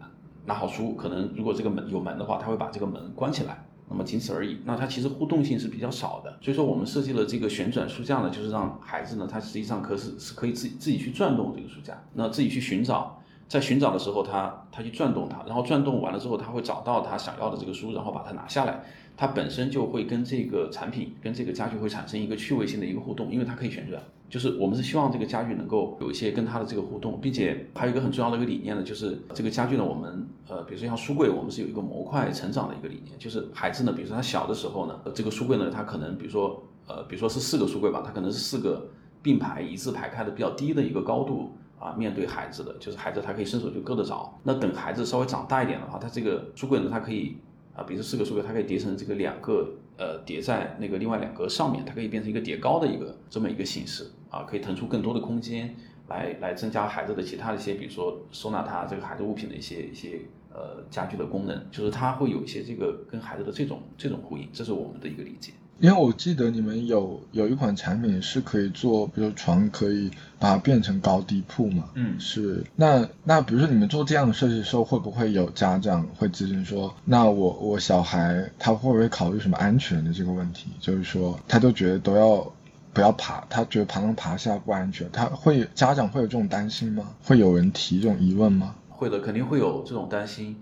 [0.45, 3.63] 拿好书，可能如果这个门有门的话，他会把这个门关起来。
[3.89, 13.17] 那么仅此而已，那它其实互动性是比较少的，所以说我们设计了这个旋转书架呢，就是让孩子呢，他实际上可是是可以自己自己去转动这个书架，那自己去寻找，
[13.47, 18.83] 在寻找的时候，他他去转动它，然后转动完了之后，他会找到他想要的这个书，然后把它拿下来，
[19.17, 24.01] 它本身就会跟这个产品跟这个家具会产生一个趣味性的一个互动，因为它可以旋转。
[24.29, 38.89] 就是我们是希望这个家具能够有一些跟它的这个互动，并且还有一个很重要的一个理念呢，就是这个家具呢，我们呃，比如说像书柜，我们是有一个模块成长的一个理念，就是孩子呢，比如说他小的时候呢，这个书柜呢，他可能比如说呃，比如说是四个书柜吧，它可能是四个
[39.21, 44.37] 并排一字排开的比较低的一个高度啊，面对孩子的，就是孩子他可以伸手就够得着。
[44.43, 47.37] 那等孩子稍微长大一点的话，他这个书柜呢，它可以
[47.77, 49.69] 啊，比如四个书柜，它可以叠成这个两个。
[49.99, 55.75] 呃，叠在那个另外两个上面，它可以变成一个叠高的一个这么一个形式啊，可以腾出更多的空间
[56.07, 60.21] 来来增加孩子的其他的一些，比如说收纳他这个孩子物品的一些一些
[60.53, 65.51] 呃家具的功能，就是它会有一些这个跟孩子的这种这种呼应，这是我们的一个理解。
[65.79, 70.09] 因为我记得你们有有一款产品是可以做，比如床可以
[70.39, 71.85] 把它变成高低铺嘛。
[71.93, 72.63] 嗯，是。
[72.75, 80.67] 那那比如说你们做这样的设计的时候，会不会有家长会咨询说，那我我小孩他会不会考虑什么安全的这个问题？
[80.79, 82.51] 就是说他就觉得都要
[82.93, 87.09] 不要爬，他觉得爬上爬下不安全，他会家长会有这种担心吗？
[87.23, 88.73] 会有人提这种疑问吗？
[88.89, 90.57] 会的，肯定会有这种担心。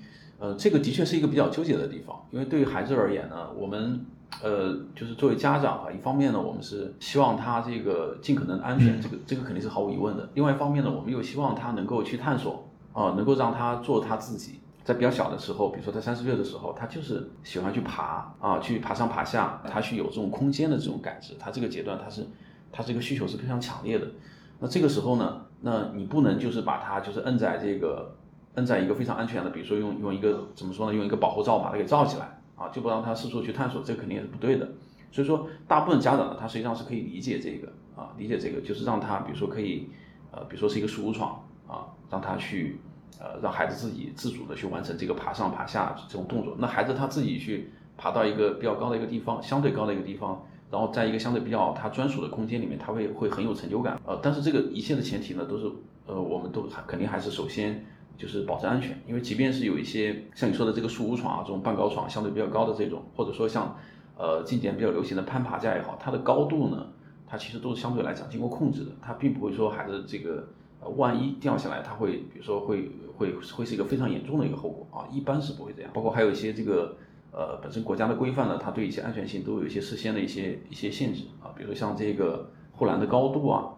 [0.46, 4.06] 呃，这个的确是一个比较纠结的地方，因为对于孩子而言呢，我们。
[4.44, 10.28] 呃，就是作为家长啊，一方面呢，我们是希望他这个尽可能安全，这个这个肯定是毫无疑问的。
[10.34, 14.60] 另外一方面呢，我们又希望他能够去探索啊，能够让他做他自己。
[14.84, 21.34] 在比较小的时候，比如说他三四岁的时候，他就是喜欢去爬啊，去爬上爬下，他去有这种空间的这种感知。
[21.40, 22.28] 他这个阶段，他是
[22.74, 24.06] 他这个需求是非常强烈的。
[24.60, 28.14] 那这个时候呢，那你不能就是把他就是摁在这个
[28.56, 32.32] 摁在一个非常安全的，比如说用用一个怎么说呢，用一个保护罩把它给罩起来。
[32.56, 34.66] 啊，就不让他四处去探索，这肯定也是不对的。
[35.12, 39.90] 所以说，大部分家长呢，他实际上是可以理解这个啊，理解这个，就是让他，比如说可以，
[40.32, 41.32] 呃，比如说是一个书床
[41.68, 42.80] 啊，让他去，
[43.20, 46.56] 呃，让孩子自己自主的去完成这个爬上爬下这种动作。
[46.58, 50.42] 那孩子他自己去爬到一个比较高的一个地方，相对高的一个地方，
[50.72, 54.00] 然后在一个相对比较他专属的空间里面，他会会很有成就感。
[54.06, 55.70] 呃，但是这个一切的前提呢，都是，
[56.06, 57.86] 呃，我们都肯定还是首先。
[58.18, 63.76] 就是保证安全，因为即便是有一些像你说的这个树屋床啊，这种半高床相对比较高的这种，或者说像，
[64.18, 66.88] 呃，近几年比较流行的攀爬架也好，它的高度呢，
[67.28, 70.48] 它其实都是相对来讲经过控制的，它并不会说孩子这个，
[70.80, 75.92] 呃，万一掉下来，它会比如说会会会是一个非常严重的一个后果啊，一般是不会这样。
[75.94, 76.96] 包括还有一些这个，
[77.32, 83.75] 呃，本身国家的规范呢，它对一些安全性都有一些事先的一些一些限制啊，比如说像这个护栏的高度啊。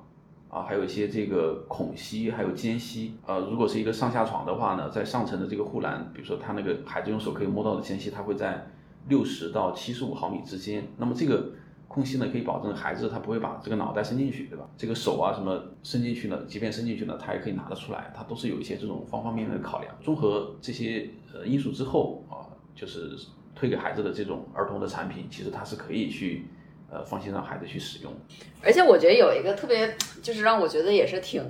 [0.57, 3.13] 啊，还有一些这个孔隙，还有间隙。
[3.27, 8.65] 呃，如果是一个上下床的话呢，在上层的这个护栏，比如说他那个孩子用手可以摸到的间隙，它会在
[9.07, 10.87] 六十到七十五毫米之间。
[10.97, 11.51] 那么这个
[11.87, 14.67] 空隙呢，可以保证孩子他不会把这个脑袋伸进去，对吧？
[14.75, 16.39] 这个手啊什么伸进去呢？
[16.47, 18.11] 即便伸进去呢，他也可以拿得出来。
[18.15, 19.93] 它都是有一些这种方方面面的考量。
[20.01, 23.11] 综合这些呃因素之后啊，就是
[23.53, 26.47] 推给孩子的这种儿童的产品，其实它是可以去。
[26.89, 28.13] 呃，放心让孩子去使用。
[28.63, 31.43] 而且我觉得有一个特别，就是让我觉得也是挺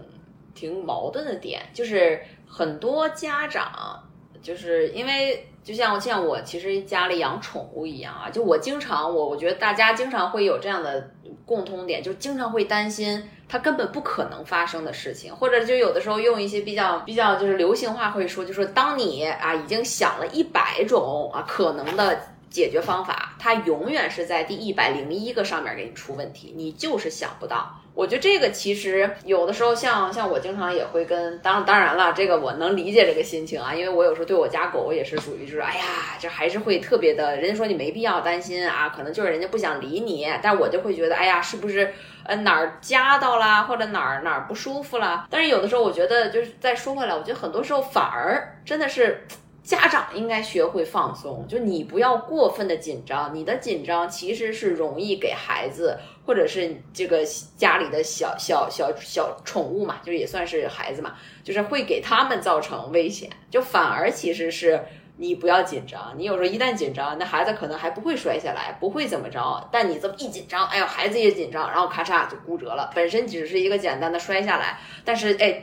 [0.56, 4.04] 挺矛盾的点，就是很多家长
[4.42, 11.12] 就是因为就像像我其实家里养宠物一样啊，就我经常我我觉得大家经常会有这样的
[11.46, 22.20] 共通点，就经常会担心它根本不可能发生的事情，或者就有的时候用一些比较比较就是流行话会说，就说当你啊已经想了一百种啊可能的。
[22.58, 27.72] 解决方法，它永远是在第一百零一个上面给你出问题，你就是想不到。
[27.94, 35.84] 我觉得这个其实有的时候，像像我经常也会跟，当当然了，这个我能理解这个心情啊，因为我有时候对我家狗也是属于就是，哎呀，
[36.20, 37.36] 这还是会特别的。
[37.38, 41.94] 人家说你没必要担心啊，可能就是人家不想理你，但我就会觉得，哎呀，是不是
[42.26, 45.28] 呃哪儿夹到了，或者哪儿哪儿不舒服了？
[45.30, 49.26] 但是有的时候我觉得，就是再说回来，我觉得很多时候反而真的是。
[49.68, 57.26] 家长应该学会放松，就你不要过分的紧张，你的紧张其实是容易给孩子或者是这个
[57.58, 63.30] 家里的小小小小宠物嘛，就是也算是孩子嘛，就是会给他们造成危险。
[63.52, 64.82] 就反而其实是
[65.18, 72.90] 你不要紧张，你有时候一旦紧张，那孩子可能还不会摔下来，不会怎么着，但你这么一紧张，哎呦，孩子也紧张，然后咔嚓就骨折了。
[72.96, 75.62] 本身只是一个简单的摔下来，但是哎。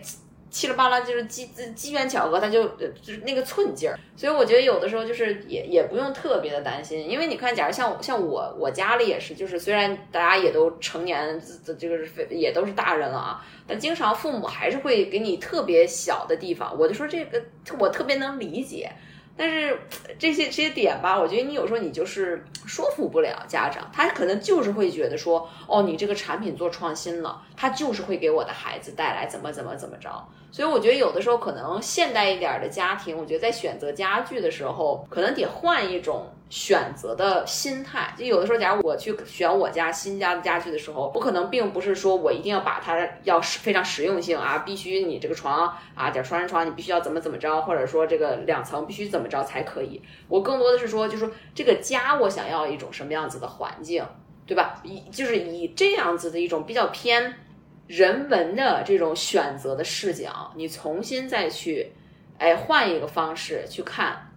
[0.54, 2.68] 七了八拉就是机机缘巧合，他就
[3.02, 3.98] 就是那个寸劲儿。
[4.14, 16.72] 所以我觉得有的时候就是也也不用特别的担心，因为你看，假如像像我我家里也是，就是虽然大家也都成年，这这个是也都是大人了啊，但经常父母还是会给你特别小的地方。
[16.78, 17.42] 我就说这个
[17.80, 18.92] 我特别能理解。
[19.36, 19.76] 但是
[20.18, 30.08] 这些这些点吧，我觉得你有时候你就是说服不了家长，他可能就是会觉得说，哦，你这个产品做创新了，他就是会给我的孩子带来怎么怎么怎么着。
[30.52, 38.14] 所以我觉得有的时候可能现代一点的家庭，我觉得在选择家具的时候，可能得换一种选择的心态。
[38.16, 50.00] 就有的时候，假如我去选我家新家的家具的时候，我可能并不是说我一定要把它要非常实用性啊，必须你这个床啊，点双人床你必须要怎么怎么着，或者说这个两层必须怎么着才可以。
[50.28, 54.06] 我更多的是说，就说这个家我想要一种什么样子的环境，
[54.46, 54.80] 对吧？
[54.84, 57.34] 以就是以这样子的一种比较偏。
[57.86, 61.92] 人文的这种选择的视角，你重新再去，
[62.38, 64.32] 哎，换一个方式去看，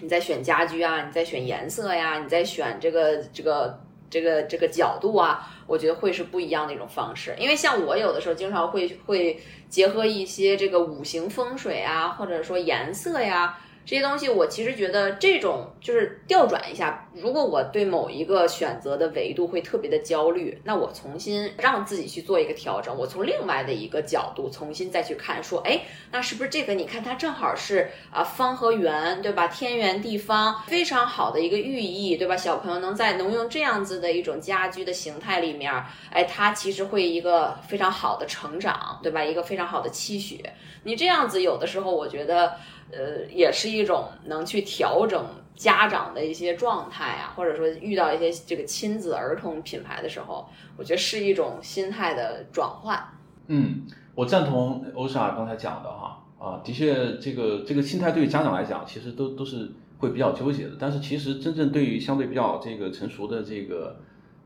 [0.00, 7.34] 你在选家居啊，你在选颜色呀，你在选这个这个这个这个角度啊，我觉得会是不一样的一种方式。
[7.38, 13.58] 因为像我有的时候经常会会结合一些这个五行风水啊，或者说颜色呀。
[13.86, 17.06] 这些东西，我其实觉得这种就是调转一下。
[17.12, 22.96] 如果我对某一个选择的维度会特别的焦虑，那我重新让自己去做一个调整。
[22.96, 26.72] 我从另外的一个角度重新再去看，说，哎，那是不是这个？
[26.72, 29.48] 你看它正好是啊，方和圆，对吧？
[29.48, 32.34] 天圆地方，非常好的一个寓意，对吧？
[32.34, 35.70] 小朋友能在能用这样子的一种家居的形态里面，
[36.10, 39.22] 哎，他其实会一个非常好的成长，对吧？
[39.22, 40.42] 一个非常好的期许。
[40.84, 42.56] 你这样子有的时候，我觉得。
[42.96, 45.24] 呃，也是一种能去调整
[45.54, 52.98] 家长的一些状态啊，或者说遇到一些这个亲子儿童品牌的时候，我觉得是一种心态的转换。
[53.46, 53.82] 嗯，
[54.14, 60.76] 我赞同欧莎刚才讲的哈，啊，的确，这个这个心态对于家长来讲，其实都都是会比较纠结的。
[60.78, 63.96] 但是其实真正对于相对比较这个成熟的这个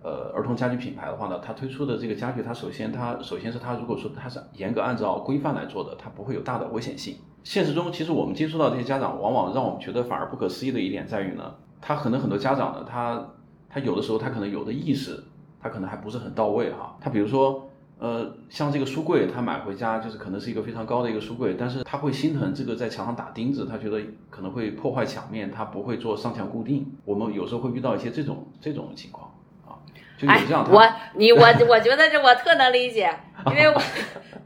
[0.03, 7.17] 呃儿童家居品牌的话呢，它推出的这个家具，它首先它首先是它如果说它是严格按照规范来做的，它不会有大的危险性。
[7.49, 13.27] 现实中，其实我们接触到这些家长，往往让我们觉得反而不可思议的一点在于呢，他可能很多家长呢，他
[13.71, 15.25] 他有的时候他可能有的意识，
[15.59, 16.95] 他可能还不是很到位哈。
[17.01, 26.85] 他比如说，呃，像这个书柜，他买回家就是可能是一个非常高的一个书柜，但是他会心疼这个在墙上打钉子，他觉得可能会破坏墙面，他不会做上墙固定。
[27.07, 29.31] 我们有时候会遇到一些这种这种情况，
[30.19, 30.69] 就有这样。
[30.71, 33.11] 我你我我觉得这我特能理解，
[33.47, 33.81] 因为我。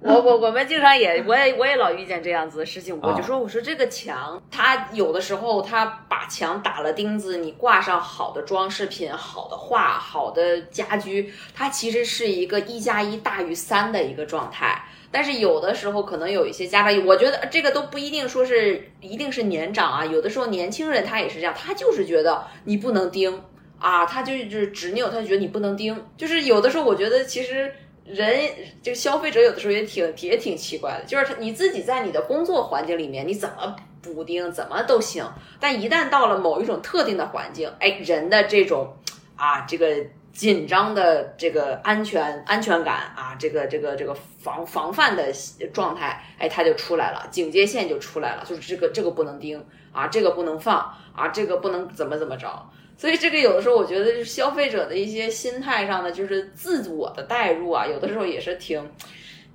[0.05, 14.83] 我我我们经常也我也我也老遇见这样子的事情，我就说我说这个墙，它有的时候它把墙打了钉子，你挂上好的装饰品、好的画、好的家居，它其实是一个一加一大于三的一个状态。
[15.13, 23.41] 但是有的时候可能有一些家长，我觉得这个都不一定说是一定是年长啊，有的时候年轻人他也是这样，他就是觉得你不能钉
[23.83, 27.73] 啊，他就是执拗，他就觉得你不能钉，就是有的时候我觉得其实。
[28.05, 28.51] 人
[28.83, 35.25] 这个消费者有的时候也挺也挺奇怪的，就是你自己在你的工作环境里面，你怎么补丁怎么都行，
[35.61, 38.97] 但一旦到了某一种特定的环境，哎，人的这种
[39.37, 39.87] 啊这个
[40.33, 45.33] 紧张的这个安全安全感啊，这个这个这个防防范的
[45.73, 52.69] 状态，哎，它就出来了，警戒线就出来了，就是这个这个不能盯啊，这个不能放啊，这个不能怎么怎么着。
[53.03, 58.81] 所以这个有的时候，我觉得就是消费者的一些心态上的，就是自我的代入啊，有的时候也是挺、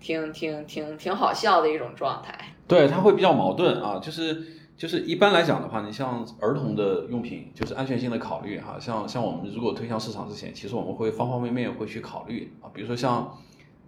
[0.01, 2.37] 挺、挺、挺、挺好笑的一种状态。
[2.67, 4.43] 对，它会比较矛盾啊，就是
[4.75, 13.33] 就是一般来讲的话，你像儿童的用品，就是安全性的考虑哈，像像我们如果推向市场之前，其实我们会方方面面会去考虑啊，比如说像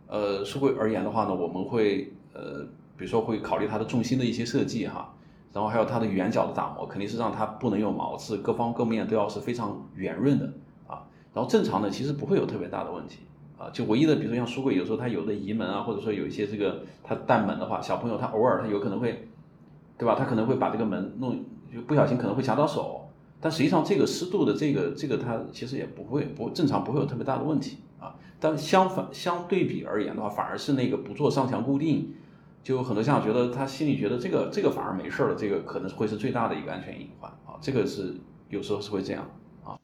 [0.08, 2.66] 呃书柜而言的话呢，我们会呃
[2.98, 5.14] 比如说会考虑它的重心的一些设计哈。
[5.52, 10.46] 然后还有它的圆角的打磨，肯定是让它不能有毛刺，各方各面都要是非常圆润的
[10.88, 11.02] 啊。
[11.34, 13.20] 然后正常的其实不会有特别大的问题
[13.58, 19.28] 啊，就唯一的，比如说像书柜，有时候它有的移门啊，或者说有一些这个它带门的话，小朋友他偶尔他有可能会，
[19.98, 20.16] 对吧？
[20.16, 21.44] 他可能会把这个门弄
[21.74, 23.10] 就不小心可能会夹到手，
[23.42, 28.16] 但实际上这个湿度的这个这个它其实也不会不正常不会有特别大的问题啊。
[28.40, 32.14] 但相反相对比而言的话，反而是那个不做上墙固定。
[32.64, 38.16] 就很多家长觉得他心里觉得这个这个反而没事儿了，这个可能会是最大的一个安全隐患啊，这个是
[38.50, 39.30] 有时候是会这样
[39.64, 39.80] 啊。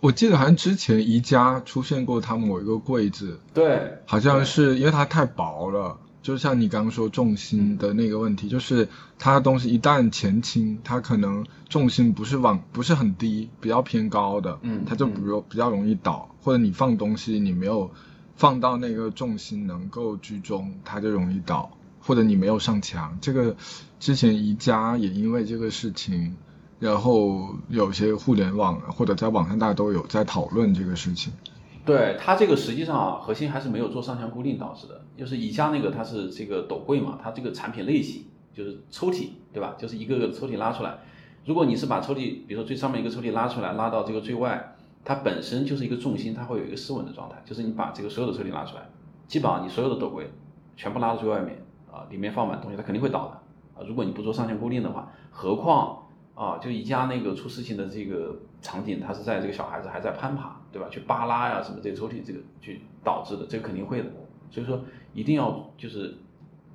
[0.00, 8.86] 我记得好像之前宜家出现过它某一个柜子，对，好像是因为它太薄了，就像你刚刚说重心的那个问题，就是
[9.18, 17.90] 它东西一旦前倾，它可能重心不是往不是很低，比较偏高的，嗯，它就比如比较容易倒，或者你放东西你没有
[18.36, 21.68] 放到那个重心能够居中，它就容易倒。
[22.10, 23.16] 或者你没有上墙。
[23.20, 23.54] 这个
[24.00, 26.34] 之前宜家也因为这个事情，
[26.80, 31.32] 然后有些互联网或者在网上大家都有在讨论这个事情。
[31.86, 35.02] 对它这个实际上啊，核心还是没有做上墙固定导致的。
[35.16, 39.76] 就是宜家那个它是这个斗柜嘛，它这个产品类型就是抽屉，对吧？
[39.78, 40.98] 就是一个个抽屉拉出来。
[41.46, 47.40] 如果你是把抽屉，比如说最上面一个抽屉拉出来，拉到这个最外，它本身就是一个重心，它会有一个失稳的状态。
[47.44, 48.82] 就是你把这个所有的抽屉拉出来，
[49.28, 50.28] 基本上你所有的斗柜
[50.76, 51.62] 全部拉到最外面
[51.92, 53.86] 啊，里面放满东西，它肯定会倒的啊。
[53.86, 60.88] 如果你不做上墙固定的话，何况啊，就宜家那个出事情的这个场景，它是在这个小孩子还在攀爬，对吧？
[60.90, 64.10] 去扒拉呀什么这个抽屉这个去导致的，这个肯定会的。
[64.50, 64.82] 所以说
[65.14, 66.16] 一定要就是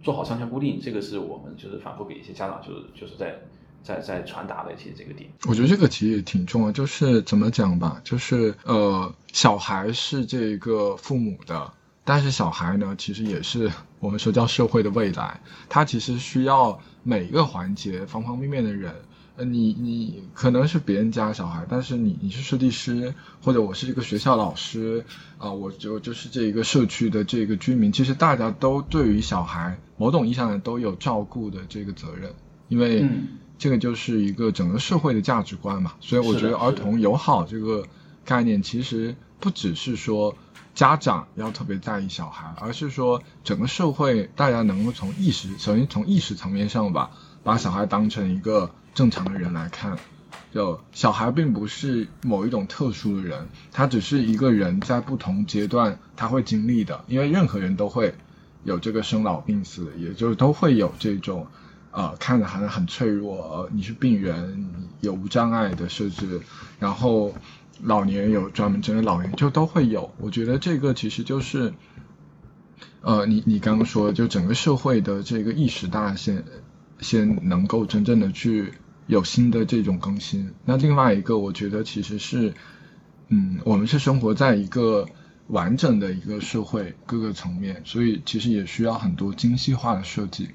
[0.01, 3.39] 做好上墙固定，这个是我们就是反复给一些家长就是就是在。
[3.85, 11.71] 在在传达的一些这个点，我觉得这个其实也挺重要，就是怎么讲吧，就是呃，小孩是这个父母的，
[12.05, 18.95] 但是小孩呢，其实也是我们说叫社会的未来，他其实需要每一个环节方方面面的人，
[19.35, 25.03] 呃，你你可能是别人家小孩，但是你你是设计师，或者我是一个学校老师，
[25.37, 32.31] 啊，我就就是这一个社区的这个居民，其实大家都对于小孩某种意义上的都有照顾的这个责任，
[32.69, 33.05] 因为。
[33.57, 37.87] 这个就是一个整个社会的价值观嘛，所以我觉得儿童友好这个
[38.25, 40.35] 概念其实不只是说
[40.73, 47.11] 家长要特别在意小孩，而是说整个社会大家能够从意识，首先从意识层面上吧，
[47.43, 49.97] 把小孩当成一个正常的人来看，
[50.53, 58.15] 就小孩并不是某一种特殊的人，他只是一个人在不同阶段他会经历的，因为任何人都会
[58.63, 61.47] 有这个生老病死，也就都会有这种。
[61.97, 66.41] 呃，看着好像很脆弱，你是病人，有无障碍的设置，
[66.77, 67.33] 然后
[67.81, 70.11] 老年人有专门针对老年就都会有。
[70.17, 71.73] 我觉得这个其实就是，
[73.01, 76.43] 呃，你你刚刚说，就整个社会的这个意识，大先
[76.99, 78.73] 先能够真正的去
[79.07, 80.53] 有新的这种更新。
[80.63, 82.53] 那另外一个，我觉得其实是，
[83.27, 85.07] 嗯，我们是生活在一个
[85.47, 90.49] 完整的一个社会各个层面，所以其实也需要很多精细化的设计。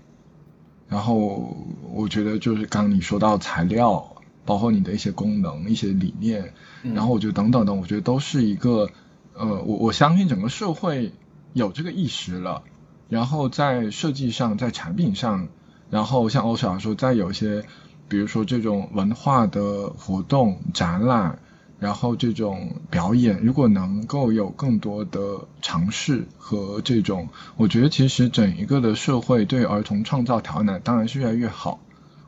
[0.89, 1.57] 然后
[1.93, 8.91] 我觉得就是刚你说到材料，包括你的一些功能、一些理念，然后我觉得等等等，我觉得都是一个，
[9.35, 11.13] 呃，我我相信整个社会
[11.53, 12.63] 有这个意识了，
[13.09, 15.49] 然后在设计上、在产品上，
[15.91, 17.65] 然后像欧小说，在有一些，
[18.09, 21.39] 比如说这种文化的活动、展览。
[21.81, 31.81] 然后这种表演，如果能够有更多的尝试和这种，我觉得其实整一个的社会对儿童创造条件当然是越来越好。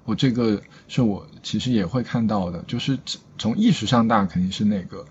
[0.05, 2.99] 我这个是我其实也会看到的，就是
[3.39, 5.05] 从意识上大家肯定是那个，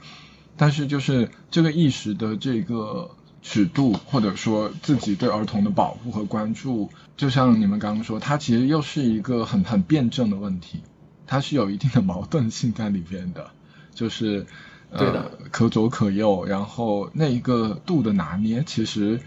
[0.57, 3.09] 但是就是这个意识的这个
[3.41, 10.81] 尺度，或者说自己对儿童的保护和关注，就像你们刚刚说，它其实又是一个很很辩证的问题，
[11.25, 13.49] 它是有一定的矛盾性在里边的。
[13.93, 14.45] 就是，
[14.89, 19.19] 呃，可左可右，然后那一个度的拿捏，其实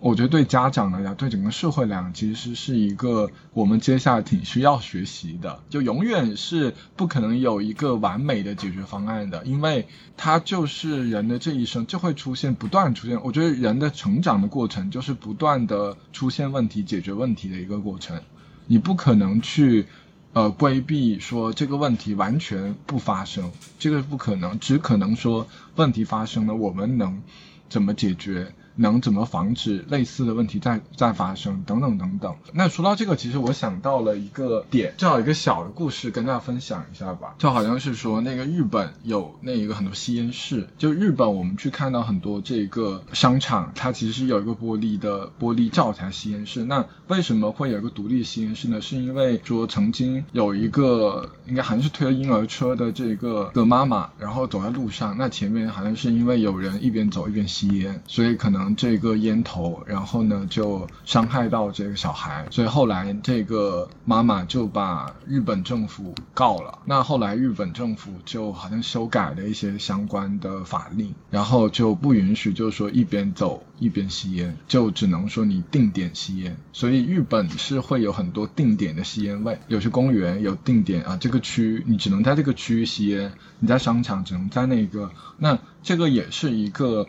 [0.00, 5.60] 我觉得对家长来讲，对整个社会来讲，其实是一个我们接下来挺需要学习的。
[5.68, 13.20] 就永远是不可能有一个完美的解决方案的，因为它就是人的这一生就会出现不断出现。
[13.24, 18.20] 我觉得人的成长的过程就是不断的出现问题、解决问题的一个过程，
[18.66, 19.86] 你不可能去。
[20.34, 27.22] 呃，规避说这个问题完全不发生，这个不可能，只可能说问题发生了，我们能
[27.70, 28.52] 怎么解决？
[28.80, 31.64] 能怎么防止类似的问题再再发生？
[31.66, 32.34] 等等等等。
[32.52, 37.34] 那说到这个，其实我想到了一个点，正好一个小的故事跟大家分享一下吧。
[37.38, 46.64] 就好像是说，那个日本有那一个很多吸烟室，就日本我们去看到很多这个商场，它其实是有一个玻璃的玻璃罩才吸烟室。
[46.64, 48.80] 那为什么会有一个独立吸烟室呢？
[48.80, 58.67] 是因为说曾经有一个应该好像是推了婴儿车的这个的妈妈，然后走在路上，那前面好像是因为有人一边走一边吸烟，所以可能。
[58.76, 66.78] 这个烟头，然后呢就伤害到这个小孩，所以后来这个妈妈就把日本政府告了。
[66.84, 76.56] 那后来日本政府就好像修改了一些相关的法令，然后就不允许，就是说一边走一边吸烟，就只能说你定点吸烟。
[76.72, 85.10] 所以日本是会有很多定点的吸烟位，有些公园有定点啊，这个区你只能在这个区域吸烟，你在商场只能在那个。
[85.38, 87.06] 那这个也是一个。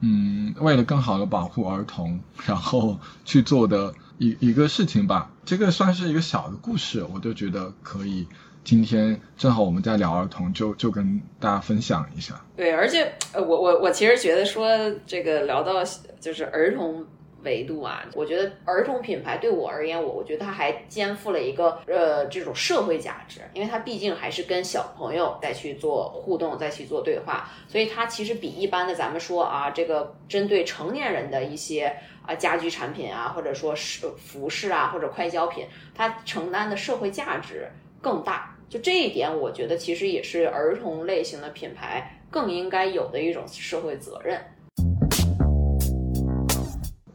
[0.00, 5.30] 嗯，为了更好的保护儿童，然后去做的一一个事情吧。
[5.44, 8.26] 这个算是一个小的故事，我就觉得可以。
[8.64, 12.38] 今天正好我们在聊儿童，就就跟大家分享一下。
[12.54, 14.68] 对，而且呃，我我我其实觉得说
[15.06, 15.82] 这个聊到
[16.20, 17.02] 就是儿童
[17.42, 31.94] 维度啊，我觉得儿童品牌对我而言，我我觉得它还肩负了一个呃这种社会价值，因为它毕竟还是跟小朋友再去做互动，再去做对话，所以它其实比一般的咱们说啊这个针对成年人的一些
[32.26, 37.68] 啊家居产品啊，或者说是服饰啊或者快消品，它承担的社会价值
[38.02, 38.56] 更大。
[38.68, 44.38] 就这一点，我觉得其实也是儿童类型的品牌更应该有的一种社会责任。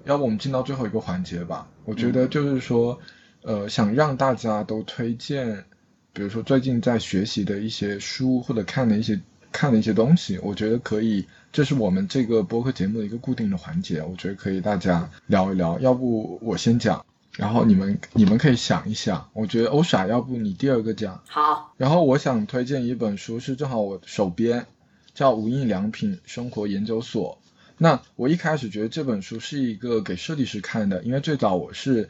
[0.06, 1.68] 要不我们进到最后一个环节吧？
[1.86, 3.00] 我觉得就是说，
[3.42, 5.64] 呃，想让大家都推荐，
[6.12, 9.20] 比如说最近在学习的一些书或者看的一些
[9.52, 15.80] 看的一些东西，我觉得可以，这是我们这个播客节目的一个固定的环节，我觉得可以大家聊一聊。
[15.80, 17.06] 要不我先讲，
[17.38, 19.30] 然后你们你们可以想一想。
[19.34, 21.22] 我觉得欧傻，要不你第二个讲。
[21.28, 24.66] 好，然后我想推荐一本书，是正好我手边，
[25.14, 27.38] 叫《无印良品生活研究所》。
[27.78, 32.10] 那我一开始觉得这本书是一个给设计师看的，因为最早我是，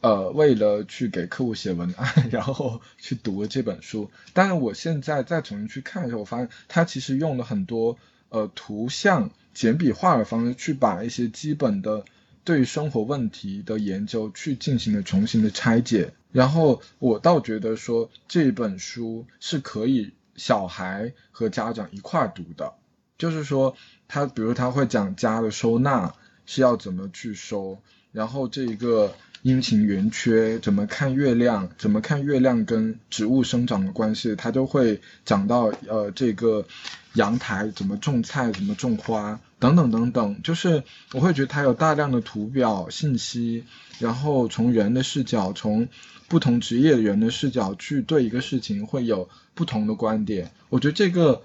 [0.00, 4.10] 呃，为了去给客户写文案， 然后去读了这本书。
[4.32, 7.98] 但是我现在再重新去看的时候，我发现它其实用了很多
[8.28, 12.04] 呃图像简笔画的方式，去把一些基本的
[12.44, 16.14] 对于生活问题的研究去进行了重新的拆解。
[16.32, 22.72] 然后我倒觉得说这本书是可以小孩和家长一块读的，
[23.20, 23.76] 就是说。
[24.12, 26.12] 他比如他会讲家的收纳
[26.44, 36.66] 是要怎么去收，然后这一个阴晴圆缺怎么看月亮，怎么看月亮跟植物生长的关系，他都会讲到呃这个
[37.14, 43.62] 阳台怎么种菜，怎么种花等等等等，就是我会觉得他有大量的图表信息，
[44.00, 45.86] 然后从人的视角，从
[46.26, 51.42] 不同职业的人的视角去对一个事情会有不同的观点，我觉得这个。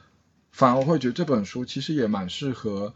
[0.55, 2.93] 反而会觉得这本书其实也蛮适合，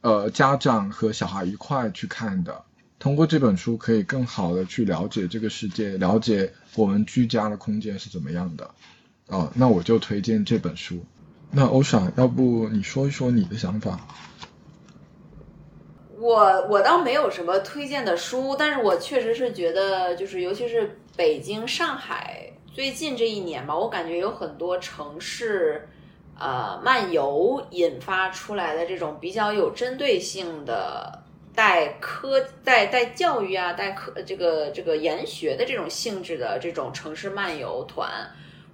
[0.00, 2.64] 呃，家长和小孩一块去看的。
[2.98, 8.70] 通过这本书，可以更好的去了解这个世界，了解我们居家的空间是怎么样的。
[9.26, 11.04] 哦，那我就推荐这本书。
[11.50, 14.00] 那欧莎，要不你说一说你的想法？
[16.18, 25.86] 我我倒没有什么推荐的书，但是我确实是觉得，就是尤其是北京、上海最近这一年吧，我感觉有很多城市。
[26.38, 31.22] 呃，漫游引发出来的这种比较有针对性的
[31.54, 38.10] 带科带带教育啊，带科这个这个研学的这种性质的这种城市漫游团，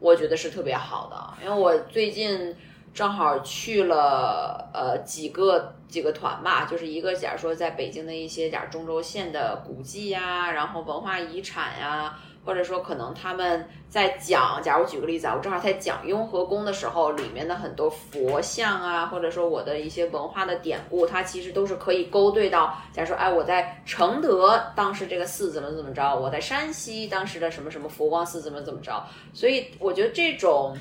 [0.00, 1.44] 我觉得是特别好的。
[1.44, 2.56] 因为我最近
[2.92, 12.18] 正好去了呃几个几个团吧，就是一个假如说在北京的一些假如中轴线的古迹呀，然后文化遗产呀。
[12.44, 30.76] 或者说，可能他们在讲，假如举个例子啊，我正好在讲雍和宫的时候，里面的很多佛像啊，或者说我的一些文化的典故，它其实都是可以勾兑到，假如说，哎，我在承德当时这个寺怎么怎么着，我在山西当时的什么什么佛光寺怎么怎么着，所以我觉得这种，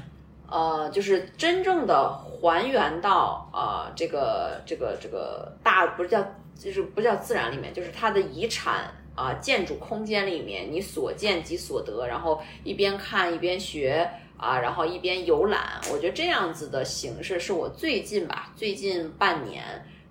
[0.50, 8.92] 呃，就是真正的还原到啊，这个这个这个大不是叫就是不叫自然里面，就是它的遗产。
[9.22, 19.64] 啊，建筑空间里面，你所见即所得，然后一边看一边学啊，然后一边游览，我觉得这样子的形式是我最近吧，最近半年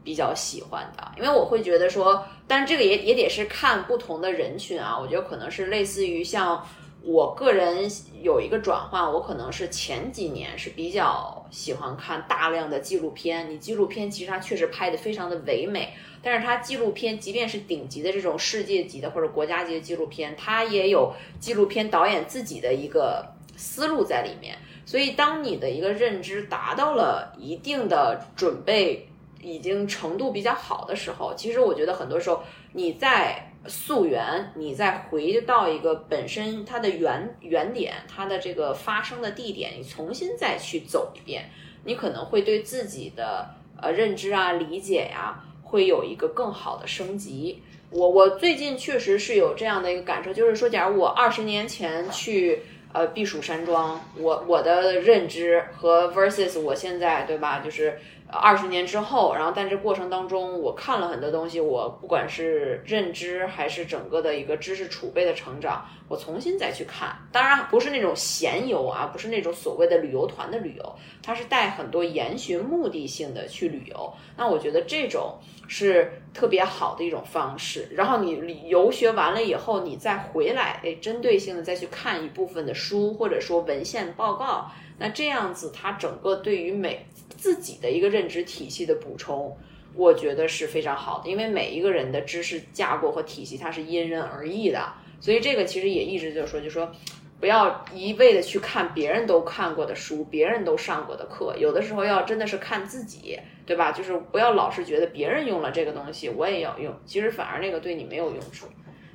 [0.05, 6.65] 比较喜欢的，因为我会觉得说，但这个也也得是看不同的人群啊，我觉得可能是类似于像
[7.03, 7.91] 我个人
[8.23, 15.95] 有一个转换，我可能是前几年是比较喜欢看大量的纪录片，你纪录片其实它确实拍的非常的唯美。
[16.23, 23.25] 但是它纪录片，即便是顶级的这种世界级的或者国家级的纪录片，它也有纪录片导演自己的一个
[23.57, 24.59] 思路在里面。
[24.85, 29.09] 所以，当你的一个认知达到了一定的准备，
[29.43, 32.43] 已经程度比较好的时候，其实我觉得很多时候
[32.75, 41.51] 你在溯源，你再回到一个本身它的原原点，它的这个发生的地点，你重新再去走一遍，
[41.85, 43.49] 你可能会对自己的
[43.81, 45.45] 呃认知啊、理解呀。
[45.63, 47.63] 会有一个更好的升级。
[47.91, 52.61] 我我最近确实是有这样的一个感受，就是说，假如我二十年前去
[52.93, 57.97] 呃避暑山庄，我我的认知和 versus 我现在对吧，就是。
[58.33, 74.13] 二十年之后，然后但这过程当中，我看了很多东西，我不管是认知还是整个的一个知识储备的成长，我重新再去看，当然不是那种闲游啊，不是那种所谓的旅游团的旅游，它是带很多研学目的性的去旅游。
[74.37, 77.89] 那我觉得这种是特别好的一种方式。
[77.93, 87.07] 然后你游学完了以后，你再回来，哎，针对性的再去看一部分的书或者说文献报告，那这样子它整个对于每
[87.41, 89.57] 自己的一个认知体系的补充，
[89.95, 96.93] 我觉得是非常好的，因为每一个人的知识架构和体系它是因人而异的，所以这个其实也一直就说，就说
[97.41, 103.91] 不要一味的去看别人都看过的书，别人都上过的课，有的时候要真的是看自己，对吧？
[103.91, 108.67] 就是不要老是觉得别人用了这个东西，我也要用，其实反而那个对你没有用处。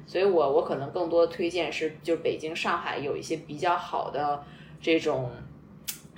[0.07, 4.43] 所以我我可能更多推荐是，就北京、上海有一些比较好的
[4.82, 5.30] 这种。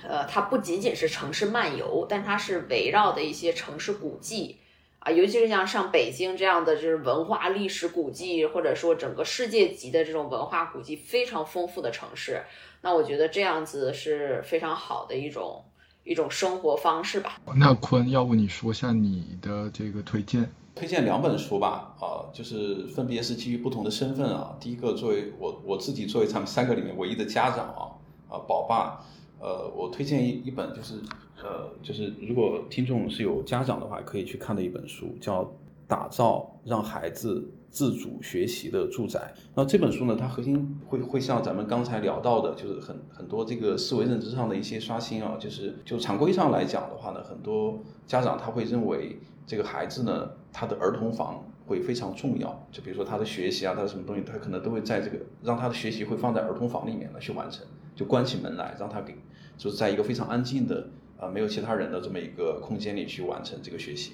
[0.06, 4.58] 呃，它不仅仅是城市漫游，但它是围绕的一些城市古迹
[5.00, 12.42] 啊，尤其是像上北京这样的，就是文化历史古迹，或者说整个世界级的这种文化古迹非常丰富的城市。
[12.82, 15.64] 那我觉得这样子是非常好的一种
[16.04, 17.40] 一种生活方式吧。
[17.56, 20.48] 那坤，要不你说一下你的这个推荐？
[20.74, 24.56] 推荐两本书吧，啊，就是分别是基于不同的身份啊。
[24.60, 27.82] 第一个，作为我我自己作为他们三个里面唯一的家长啊，
[28.28, 29.04] 啊，宝爸。
[29.40, 30.94] 呃，我推荐一一本，就是
[31.42, 35.44] 呃，就是如果听众是有家长的话，可以去看的一本书，叫
[35.86, 39.32] 《打造让孩子自主学习的住宅》。
[39.54, 57.64] 那这本书呢，它核心会会像咱们刚才聊到的，就是很很多这个思维认知上的一些刷新啊，就是就常规上来讲的话呢，很多家长他会认为这个孩子呢，他的儿童房会非常重要，就比如说他的学习啊，他的什么东西，他可能都会在这个让他的学习会放在儿童房里面来去完成。
[57.98, 59.12] 就关起门来，让他给，
[59.56, 60.88] 就是在一个非常安静的，
[61.18, 64.12] 呃，没有其他人的这么一个空间里去完成这个学习。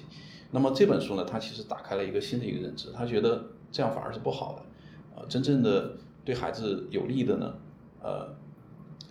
[0.49, 7.53] 那么这本书呢，他其实打开了一个新的一个认知，他觉得这样反而是不好的，呃，真正的对孩子有利的呢，
[8.01, 8.35] 呃，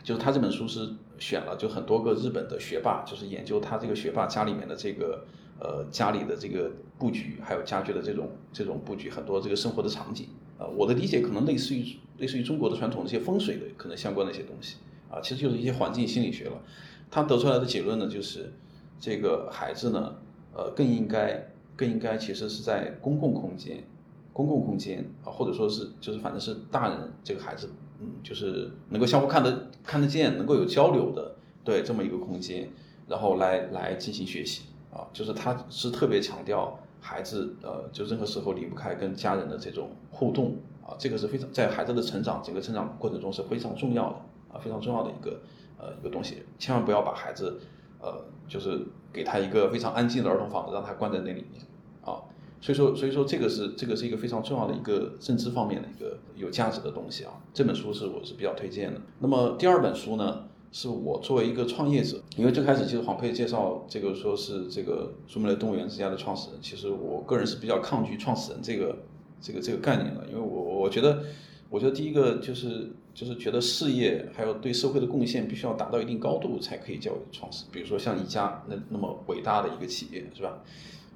[0.03, 0.89] 就是他这本书是
[1.21, 5.25] 选了就很多个日本的学霸，就是研究他这个学霸家里面的这个，
[5.61, 6.69] 呃，家里的这个
[6.99, 10.31] 布局，还有家具的这种这种布局，很多这个生活的场景。
[10.59, 11.85] 呃，我的理解可能类似于
[12.19, 14.77] 类似于中国的传统的一些风水的可能相关的一些东西
[15.11, 16.63] 啊，其实就是一些环境心理学了。
[17.11, 18.53] 他得出来的结论呢，就是
[19.01, 20.15] 这个孩子呢，
[20.55, 23.85] 呃，更应该更应该其实是在公共空间，
[24.33, 27.69] 公共空间啊，或者说是就是反正是大人这个孩子，
[28.01, 31.35] 嗯，就是能够相互看得看得见，能够有交流的，
[31.65, 32.69] 对这么一个空间，
[33.09, 36.79] 然后来来进行学习啊，就是他是特别强调。
[37.07, 44.17] 孩子呃，就任何时候离不开跟家人的这种互动啊，这个是非常在孩子的成长整个成长过程中是非常重要的
[44.55, 45.39] 啊，非常重要的一个
[45.77, 47.61] 呃一个东西，千万不要把孩子
[48.01, 51.61] 呃就是给他一个非常安静的儿童房，让他关在那里面
[52.03, 52.25] 啊，
[52.63, 58.99] 所以说所以说这个是这个是一个非常重要的一个认知方面的一个有价值的东西啊，这本书是我是比较推荐的。
[59.19, 60.47] 那么第二本书呢？
[60.75, 68.99] 是我作为一个创业者，因为最开始其实黄佩介绍这个说是这个苏美雷动物园之家的创始人，其实我个人是比较抗拒创始人这个
[69.41, 71.23] 这个这个概念的，因为我我觉得，
[71.71, 80.61] 我觉得第一个就是就是觉得事业还有对社会的贡献必须要达到一定高度才可以叫创始，比如说像宜家那那么伟大的一个企业是吧？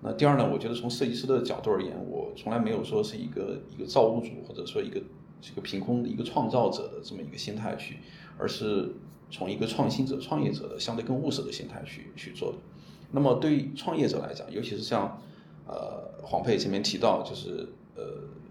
[0.03, 5.03] 那第二呢，我觉得从设计师的角度而言，我从来没有说是一个一个造物主或者说一个
[5.41, 7.97] 这个凭空的一个创造者的这么一个心态去，
[8.39, 8.95] 而是。
[9.31, 12.59] 从一个创新者、创业者的相对更务实的心态去去做的。
[13.11, 15.21] 那么对于创业者来讲，尤其是像
[15.67, 18.03] 呃黄佩前面提到，就是呃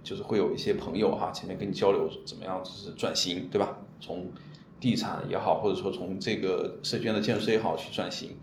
[0.03, 3.78] 就是会有一些朋友哈，前面跟你交流怎么样，就是转型对吧？
[3.99, 4.32] 从
[4.80, 8.38] 地产也好，或者说从这个社区的建设也好去转型。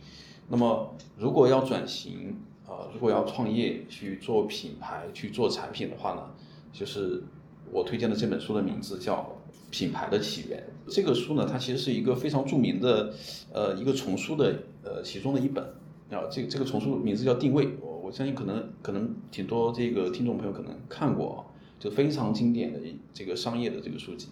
[0.49, 6.31] 那么如果要转型，呃如果要创业去做品牌、去做产品的话呢，
[6.73, 7.23] 就是
[7.71, 9.31] 我推荐的这本书的名字叫。
[9.71, 13.13] 品牌的起源这个书呢，它其实是一个非常著名的，
[13.53, 15.65] 呃，一个丛书的，呃，其中的一本
[16.11, 16.29] 啊。
[16.31, 21.47] 这这个丛书名字叫《定位》，我我相信可能可能挺多这个听众朋友可能看过，
[21.79, 22.79] 就非常经典的
[23.13, 24.29] 这个商业的这个书籍。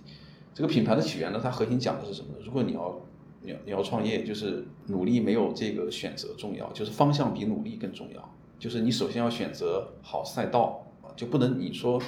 [0.55, 2.39] 这个品牌的起源呢，它核心讲的是什么呢？
[2.45, 3.01] 如果你要
[3.43, 8.35] 你要你要创业，就是努力没有这个选择重要，就是方向比努力更重要。
[8.59, 12.01] 就是你首先要选择好赛道啊，就不能你说。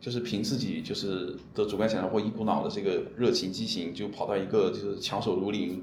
[0.00, 5.82] 就是凭自己就是的主观想象或一股脑的这个热情激情，就跑到一个就是强手如林，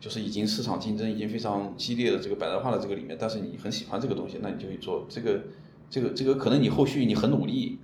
[0.00, 5.42] 就是已经市场竞争已经非常激烈的这个百人化的这个里面，但是你很喜欢这个东西，那你就去做这个，
[5.90, 7.78] 这个这个可能你后续你很努力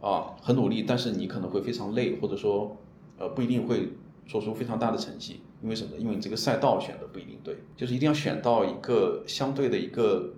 [0.00, 2.76] 啊，很努力，但是你可能会非常累，或者说
[3.18, 3.88] 呃不一定会
[4.28, 5.90] 做出非常大的成绩，因为什么？
[5.98, 10.34] 因为你这个赛道选的不一定对，就是一定要选到一个相对的一个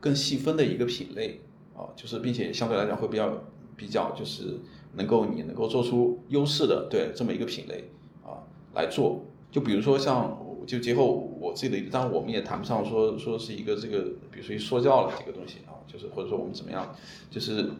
[0.00, 1.40] 更细分的一个品类
[1.76, 3.44] 啊，就是并且相对来讲会比较。
[3.76, 4.60] 比较就是
[4.94, 7.90] 能够你能够做出优势的对这么一个品类
[8.24, 8.44] 啊
[8.74, 16.94] 来做，就比如说像就结合我自己的，当然我们也谈不上说说是一个这个，比如说一说教了这个东西啊，就是或者说我们怎么样，
[17.30, 17.70] 就是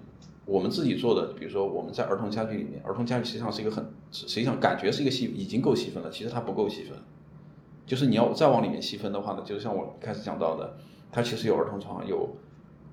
[0.45, 6.99] 我们自己做的，比如说我们在儿童家具里面，儿童家具实际上是一个很实际上感觉是一个细已经够细分了，其实它不够细分，
[7.87, 10.77] 就是你要再往里面细分的话呢，就是像我开始讲到的，
[11.13, 12.37] 它其实有儿童床有。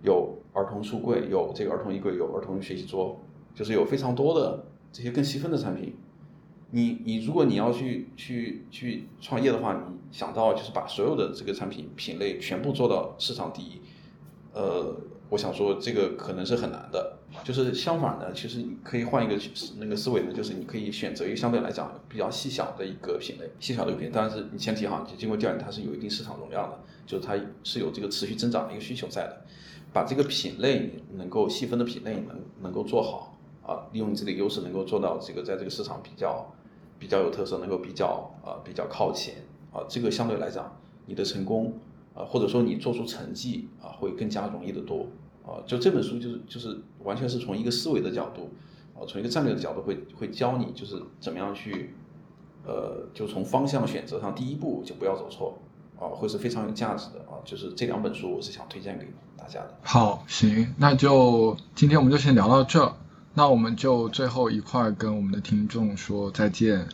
[0.02, 3.20] 有儿童书柜，有这个儿童衣柜，有儿童学习桌，
[3.54, 5.95] 就是有非常多的这些更细分的产品。
[6.72, 13.82] 你你如果你要去去去创业的话，你想到就是把所有的这个产品品类全部做到市场第一，
[14.54, 14.95] 呃，
[15.30, 17.16] 我想说这个可能是很难的。
[17.43, 19.39] 就是相反的，其实你可以换一个
[19.78, 29.45] 那个思维呢，就是你可以选择一个相对来讲比较细小的一个品类，细小的品类，但是你前提哈，就经过调研它是有一定市场容量的，就是它是有这个持续增长的一个需求在的。
[29.92, 36.52] 把这个品类能够细分的品类能能够做好啊，利用你自己的优势能够做到这个在这个市场比较
[36.98, 39.36] 比较有特色，能够比较啊比较靠前
[39.72, 41.74] 啊，这个相对来讲你的成功
[42.14, 45.08] 啊，或者说你做出成绩啊，会更加容易的多。
[45.46, 48.52] 啊，就这本书就是就是完全是从一个思维的角度，
[48.94, 51.96] 啊，从一个战略的角度会会教你就是怎么样去，
[52.64, 55.58] 呃，就从方向选择上第一步就不要走错，
[56.00, 59.06] 啊，会是非常有价值的啊，就是这两本书我是想推荐给
[59.38, 59.74] 大家的。
[59.82, 62.95] 好，行，那就今天我们就先聊到这，
[63.34, 66.88] 那我们就最后一块跟我们的听众说再见，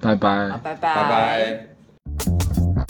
[0.00, 1.66] 拜拜，拜拜，拜
[2.76, 2.85] 拜。